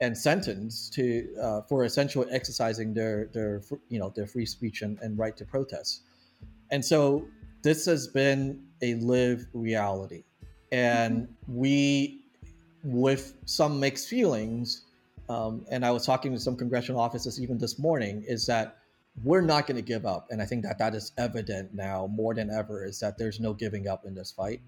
[0.00, 4.98] and sentenced to uh, for essentially exercising their their you know their free speech and,
[5.00, 6.02] and right to protest.
[6.70, 7.28] And so
[7.62, 10.24] this has been a live reality,
[10.72, 12.24] and we,
[12.82, 14.86] with some mixed feelings,
[15.28, 18.78] um, and I was talking to some congressional offices even this morning, is that
[19.22, 20.26] we're not going to give up.
[20.30, 23.52] And I think that that is evident now more than ever is that there's no
[23.52, 24.60] giving up in this fight.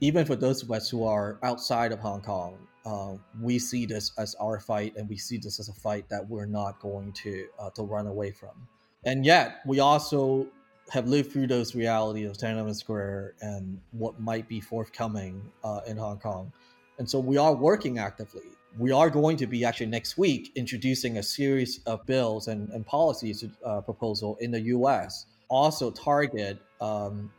[0.00, 2.56] Even for those of us who are outside of Hong Kong,
[2.86, 6.28] uh, we see this as our fight and we see this as a fight that
[6.28, 8.68] we're not going to, uh, to run away from.
[9.04, 10.46] And yet, we also
[10.90, 15.96] have lived through those realities of Tiananmen Square and what might be forthcoming uh, in
[15.96, 16.52] Hong Kong.
[16.98, 18.42] And so we are working actively
[18.78, 22.84] we are going to be actually next week introducing a series of bills and, and
[22.86, 25.26] policies uh, proposal in the U.S.
[25.48, 27.30] Also target um,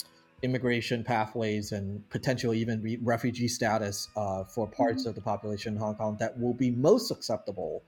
[0.42, 5.10] immigration pathways and potentially even re- refugee status uh, for parts mm-hmm.
[5.10, 7.84] of the population in Hong Kong that will be most susceptible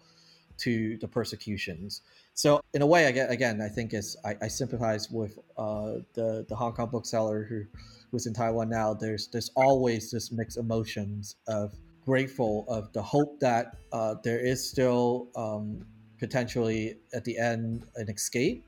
[0.58, 2.02] to the persecutions.
[2.34, 6.46] So in a way, again, again I think is I, I sympathize with uh, the
[6.50, 7.64] the Hong Kong bookseller who
[8.12, 8.94] who's in Taiwan now.
[8.94, 11.74] There's there's always this mixed emotions of
[12.08, 15.86] grateful of the hope that uh, there is still um,
[16.18, 18.64] potentially at the end an escape,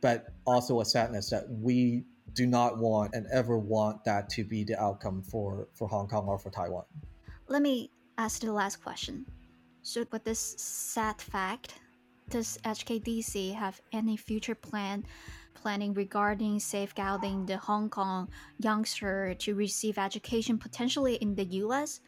[0.00, 2.04] but also a sadness that we
[2.34, 6.26] do not want and ever want that to be the outcome for, for Hong Kong
[6.28, 6.84] or for Taiwan.
[7.48, 9.26] Let me ask the last question.
[9.82, 11.74] So, with this sad fact,
[12.30, 15.04] does HKDC have any future plan
[15.54, 22.00] planning regarding safeguarding the Hong Kong youngster to receive education potentially in the US?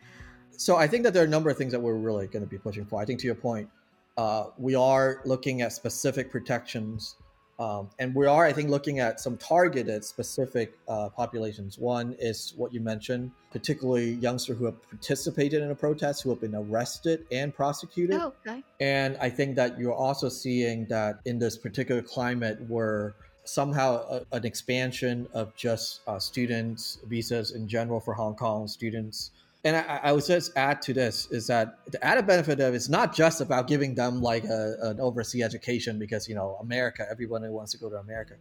[0.57, 2.51] So I think that there are a number of things that we're really going to
[2.51, 3.01] be pushing for.
[3.01, 3.69] I think to your point,
[4.17, 7.17] uh, we are looking at specific protections,
[7.59, 11.79] um, and we are, I think, looking at some targeted specific uh, populations.
[11.79, 16.41] One is what you mentioned, particularly youngsters who have participated in a protest, who have
[16.41, 18.17] been arrested and prosecuted.
[18.17, 18.63] Oh, okay.
[18.81, 24.37] And I think that you're also seeing that in this particular climate where somehow a,
[24.37, 29.31] an expansion of just uh, students visas in general for Hong Kong students
[29.65, 32.91] and I, I, would just add to this is that the added benefit of it's
[32.91, 37.43] not just about giving them like a, an overseas education because you know America, everyone
[37.43, 38.35] who wants to go to America.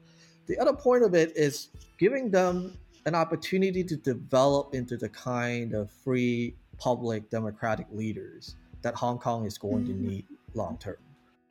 [0.48, 5.74] The other point of it is giving them an opportunity to develop into the kind
[5.74, 10.08] of free, public, democratic leaders that Hong Kong is going to mm-hmm.
[10.08, 10.98] need long term.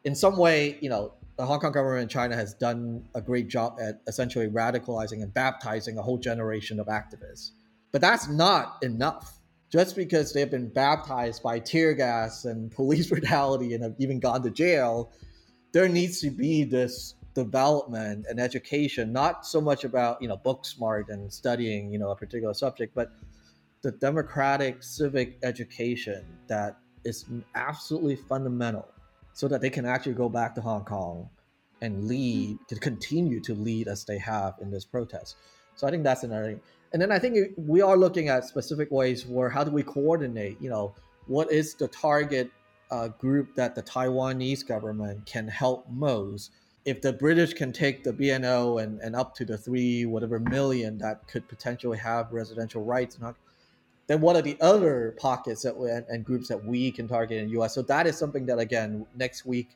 [0.05, 3.49] In some way, you know, the Hong Kong government in China has done a great
[3.49, 7.53] job at essentially radicalizing and baptizing a whole generation of activists.
[7.91, 9.39] But that's not enough
[9.73, 14.43] just because they've been baptized by tear gas and police brutality and have even gone
[14.43, 15.11] to jail,
[15.73, 20.66] there needs to be this development and education, not so much about, you know, book
[20.66, 23.12] smart and studying, you know, a particular subject, but
[23.81, 28.87] the democratic civic education that is absolutely fundamental
[29.33, 31.29] so that they can actually go back to Hong Kong
[31.81, 35.37] and lead to continue to lead as they have in this protest.
[35.75, 36.61] So I think that's another thing
[36.93, 40.61] and then I think we are looking at specific ways where how do we coordinate?
[40.61, 40.95] You know,
[41.26, 42.51] what is the target
[42.90, 46.51] uh, group that the Taiwanese government can help most?
[46.84, 50.99] If the British can take the BNO and, and up to the three whatever million
[50.99, 53.36] that could potentially have residential rights, not,
[54.09, 57.38] then what are the other pockets that we, and, and groups that we can target
[57.38, 57.74] in the U.S.?
[57.74, 59.70] So that is something that again next week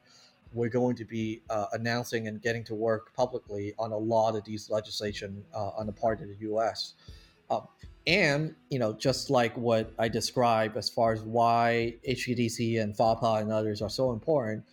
[0.52, 4.44] we're going to be uh, announcing and getting to work publicly on a lot of
[4.44, 6.94] these legislation uh, on the part of the U.S.
[7.50, 7.66] Um,
[8.06, 13.40] and you know, just like what I described as far as why HKDC and FAPA
[13.42, 14.64] and others are so important,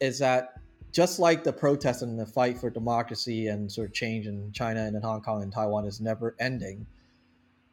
[0.00, 0.54] is that
[0.92, 4.80] just like the protest and the fight for democracy and sort of change in China
[4.80, 6.86] and in Hong Kong and Taiwan is never ending,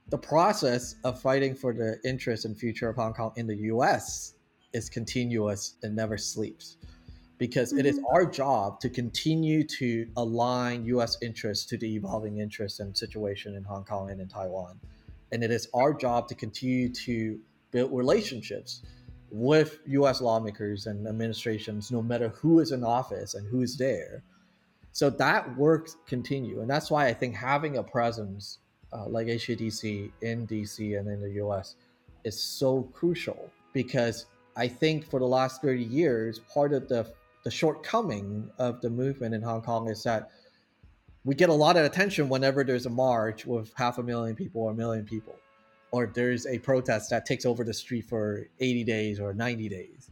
[0.10, 4.36] the process of fighting for the interest and future of Hong Kong in the U.S.
[4.74, 6.78] is continuous and never sleeps
[7.38, 7.80] because mm-hmm.
[7.80, 8.16] it is mm-hmm.
[8.16, 11.18] our job to continue to align U.S.
[11.22, 14.80] interests to the evolving interests and situation in Hong Kong and in Taiwan,
[15.32, 17.40] and it is our job to continue to
[17.72, 18.82] build relationships
[19.30, 20.22] with U.S.
[20.22, 24.24] lawmakers and administrations, no matter who is in office and who is there.
[24.94, 28.60] So that work continue, and that's why I think having a presence
[28.94, 31.76] uh, like HKDC in DC and in the US
[32.24, 34.26] is so crucial because
[34.56, 37.14] I think for the last 30 years, part of the
[37.48, 40.32] the shortcoming of the movement in Hong Kong is that
[41.24, 44.64] we get a lot of attention whenever there's a march with half a million people
[44.64, 45.38] or a million people,
[45.92, 50.10] or there's a protest that takes over the street for 80 days or 90 days.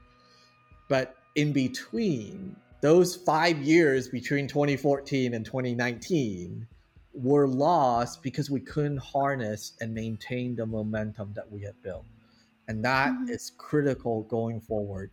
[0.88, 6.66] But in between, those five years between 2014 and 2019
[7.14, 12.06] were lost because we couldn't harness and maintain the momentum that we had built.
[12.70, 13.30] And that Mhm.
[13.30, 15.12] is critical going forward.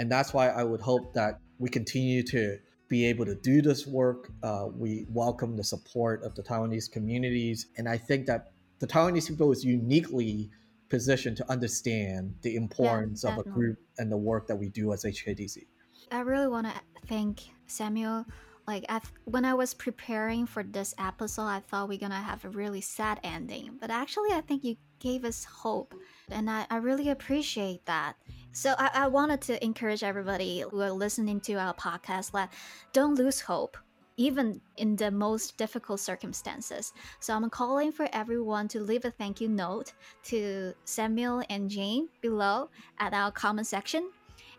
[0.00, 2.56] And that's why I would hope that we continue to
[2.88, 4.30] be able to do this work.
[4.42, 7.66] Uh, we welcome the support of the Taiwanese communities.
[7.76, 10.50] And I think that the Taiwanese people is uniquely
[10.88, 15.04] positioned to understand the importance of a group and the work that we do as
[15.04, 15.66] HKDC.
[16.10, 16.72] I really want to
[17.06, 18.24] thank Samuel.
[18.66, 22.48] Like I, when I was preparing for this episode, I thought we're gonna have a
[22.48, 25.94] really sad ending, but actually, I think you gave us hope,
[26.30, 28.14] and I, I really appreciate that.
[28.52, 32.52] So I, I wanted to encourage everybody who are listening to our podcast that
[32.92, 33.76] don't lose hope,
[34.16, 36.92] even in the most difficult circumstances.
[37.20, 39.92] So I'm calling for everyone to leave a thank you note
[40.24, 44.10] to Samuel and Jane below at our comment section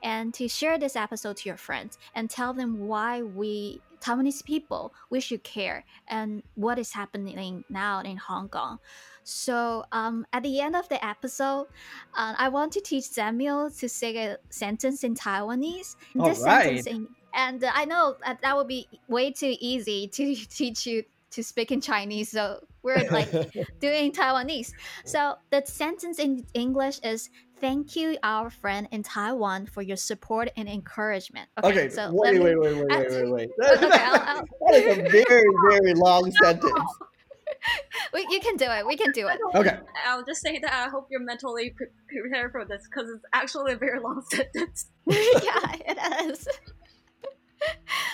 [0.03, 4.93] and to share this episode to your friends and tell them why we Taiwanese people
[5.11, 8.79] we should care and what is happening now in Hong Kong.
[9.31, 11.67] So um, at the end of the episode,
[12.15, 15.95] uh, I want to teach Samuel to say a sentence in Taiwanese.
[16.19, 16.85] All this right.
[16.85, 21.03] in, and uh, I know that, that would be way too easy to teach you
[21.31, 22.29] to speak in Chinese.
[22.29, 23.31] So we're like
[23.79, 24.73] doing Taiwanese.
[25.05, 27.29] So the sentence in English is
[27.61, 31.47] Thank you, our friend in Taiwan, for your support and encouragement.
[31.63, 33.49] Okay, so wait, wait, wait, wait, wait, wait, wait.
[33.63, 36.73] Okay, I'll- I'll- that is a very, very long sentence.
[38.13, 38.85] we, you can do it.
[38.85, 39.39] We can do it.
[39.55, 41.75] Okay, I'll just say that I hope you're mentally
[42.07, 44.87] prepared for this because it's actually a very long sentence.
[45.05, 46.47] yeah, it is.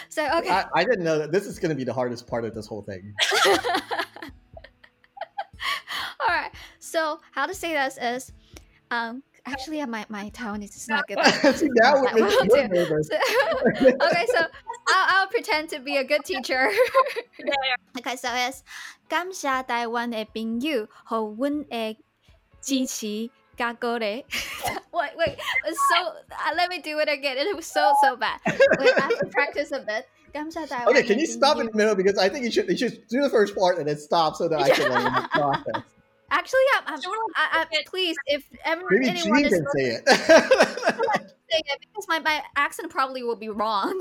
[0.09, 0.49] so okay.
[0.49, 2.67] I, I didn't know that this is going to be the hardest part of this
[2.67, 3.13] whole thing.
[6.19, 6.51] All right.
[6.79, 8.33] So how to say this is,
[8.91, 11.18] um, actually, my my Taiwanese is not good.
[11.56, 12.68] See, that would That make will me do.
[12.68, 13.08] nervous.
[13.10, 14.40] okay, so
[14.88, 16.70] I'll, I'll pretend to be a good teacher.
[17.98, 18.62] okay, so it's
[19.08, 21.96] 感谢台湾嘅朋友和阮嘅
[22.60, 24.24] 支持加鼓励。
[24.92, 26.12] wait, wait, it's so.
[26.30, 27.36] Uh, let me do it again.
[27.36, 28.40] It was so so bad.
[28.46, 30.06] Wait, I have to practice a bit.
[30.32, 32.50] 感谢台湾 Okay, 嘅 can you 朋 stop in 友 the middle because I think you
[32.50, 35.04] should you should do the first part and then stop so that I can learn
[35.12, 35.82] the process.
[36.30, 37.84] Actually, I'm, I'm, Sure, I, I, okay.
[37.86, 40.08] please, if ever Maybe anyone Gene is can say it.
[40.08, 44.00] saying it, because my, my accent probably will be wrong.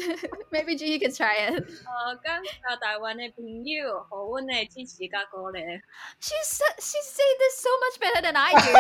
[0.50, 1.54] Maybe G, you can try it.
[1.86, 5.82] 呃，感谢台湾嘅朋友和阮嘅支持加鼓励。
[6.22, 8.72] She said she say this so much better than I do.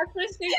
[0.00, 0.52] Actually,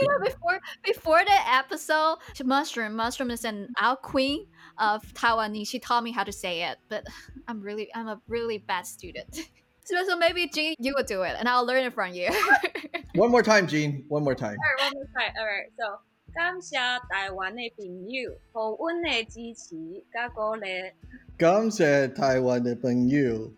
[0.00, 4.46] you know, before before the episode, Mushroom, Mushroom is an our queen
[4.78, 5.68] of Taiwanese.
[5.68, 7.04] She taught me how to say it, but
[7.48, 9.50] I'm really I'm a really bad student.
[9.90, 12.28] So, so maybe G, you will do it, and I'll learn it from you.
[13.14, 14.04] One more time, Gene.
[14.08, 14.56] One more time.
[14.58, 15.32] Alright, one more time.
[15.38, 16.00] Alright, so
[16.34, 20.92] 感谢台湾嘅朋友和阮嘅支持加鼓励。
[21.38, 23.52] 感谢台湾的朋友，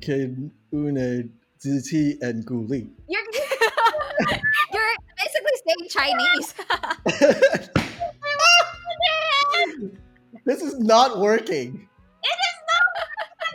[0.00, 0.30] 给
[0.70, 1.24] 我的
[1.58, 2.86] 支持 and 鼓励。
[3.08, 3.24] you're
[4.72, 6.54] you're basically saying Chinese.
[10.44, 11.88] This is not working.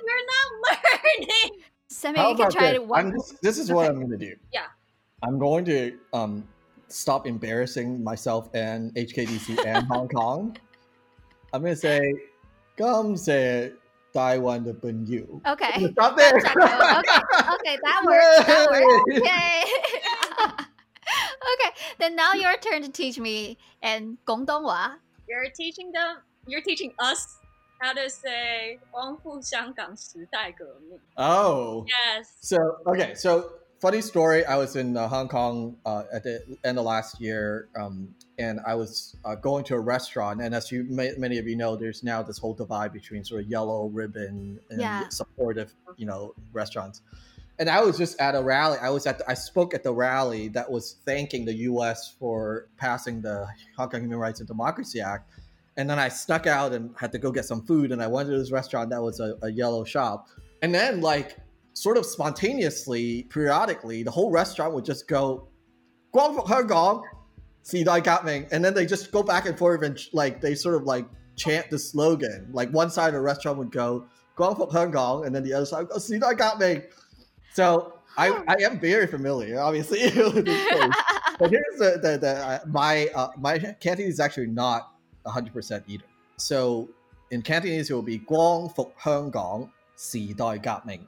[0.04, 1.62] We're not learning.
[1.97, 2.80] So you can try this?
[2.80, 3.12] one.
[3.12, 3.74] Just, this is okay.
[3.74, 4.34] what I'm going to do.
[4.53, 4.66] Yeah.
[5.22, 6.47] I'm going to um,
[6.88, 10.55] stop embarrassing myself and HKDC and Hong Kong.
[11.55, 12.12] I'm going to say,
[12.76, 13.72] come say
[14.12, 15.40] Taiwan the Bun Yu.
[15.47, 15.90] Okay.
[15.92, 16.36] Stop there.
[16.36, 16.53] okay.
[16.53, 17.78] Okay.
[17.82, 18.47] That works.
[18.47, 18.55] Yay!
[18.55, 19.20] That works.
[19.24, 20.64] Yay.
[21.55, 21.70] okay.
[21.99, 24.97] Then now your turn to teach me and Gongdonghua.
[25.26, 26.18] You're teaching them.
[26.47, 27.36] You're teaching us
[27.80, 30.99] how to say 光复香港时代革命。
[31.16, 31.86] Oh.
[31.88, 32.28] Yes.
[32.41, 33.43] So okay, so
[33.82, 34.45] funny story.
[34.45, 38.60] I was in uh, Hong Kong uh, at the end of last year, um, and
[38.66, 40.41] I was uh, going to a restaurant.
[40.41, 43.41] And as you may, many of you know, there's now this whole divide between sort
[43.41, 45.10] of yellow ribbon and Yeah.
[45.10, 47.02] supportive, you know, restaurants.
[47.58, 48.78] And I was just at a rally.
[48.82, 49.18] I was at.
[49.20, 52.16] The, I spoke at the rally that was thanking the U.S.
[52.18, 53.47] for passing the
[53.78, 55.30] Hong Kong Human Rights and Democracy Act.
[55.77, 57.93] and then I snuck out and had to go get some food.
[57.93, 60.29] And I went to this restaurant that was a, a yellow shop.
[60.62, 61.37] And then, like,
[61.74, 65.49] sort of spontaneously, periodically, the whole restaurant would just go,
[66.14, 67.05] Guang Her Gong,
[67.62, 70.55] see I got me." And then they just go back and forth and, like, they
[70.55, 71.07] sort of like
[71.37, 72.49] chant the slogan.
[72.53, 74.07] Like, one side of the restaurant would go,
[74.37, 75.27] Guang Her Gong.
[75.27, 76.83] And then the other side would go, see got me."
[77.53, 80.95] So I, I am very familiar, obviously, with this place.
[81.39, 84.95] but here's the, the, the uh, my, uh, my Cantonese is actually not
[85.27, 86.05] 100% either.
[86.37, 86.89] So
[87.31, 91.07] in Cantonese, it will be 光復香港，時代革命。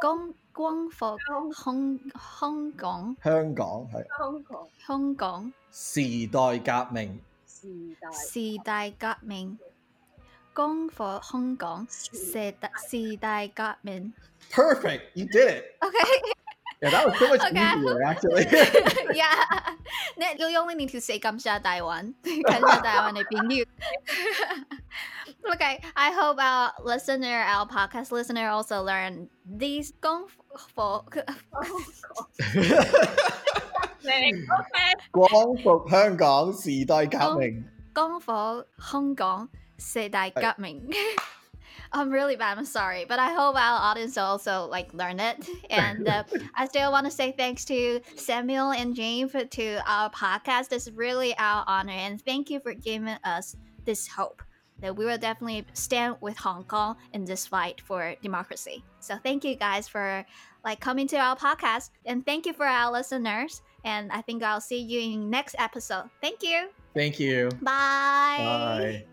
[0.00, 7.20] 光光復香香港香港係香港香港時代革命。
[7.46, 9.58] 時代時代革命，
[10.54, 14.12] 光復香港時代時代革命。
[14.52, 15.64] Perfect, you did it.
[15.80, 15.98] OK，
[16.81, 17.61] Yeah, that was so much Okay.
[17.77, 18.45] easier actually.
[19.13, 19.37] yeah.
[20.17, 22.13] Ne- You only need to say 感 谢台湾，
[22.43, 23.65] 感谢台湾嘅朋友。
[25.53, 31.05] Okay, I hope our listener, our podcast listener, also learn these 功夫
[34.03, 34.45] 明
[35.11, 35.27] 光
[35.57, 37.63] 复香港，时代革命。
[37.93, 40.81] 功夫香港四大革命。
[41.92, 42.58] I'm really bad.
[42.58, 45.48] I'm sorry, but I hope our audience also like learn it.
[45.70, 46.24] And uh,
[46.54, 50.72] I still want to say thanks to Samuel and Jane for to our podcast.
[50.72, 54.42] It's really our honor, and thank you for giving us this hope
[54.80, 58.84] that we will definitely stand with Hong Kong in this fight for democracy.
[59.00, 60.24] So thank you guys for
[60.64, 63.62] like coming to our podcast, and thank you for our listeners.
[63.84, 66.10] And I think I'll see you in next episode.
[66.20, 66.68] Thank you.
[66.94, 67.50] Thank you.
[67.62, 68.36] Bye.
[68.38, 69.06] Bye.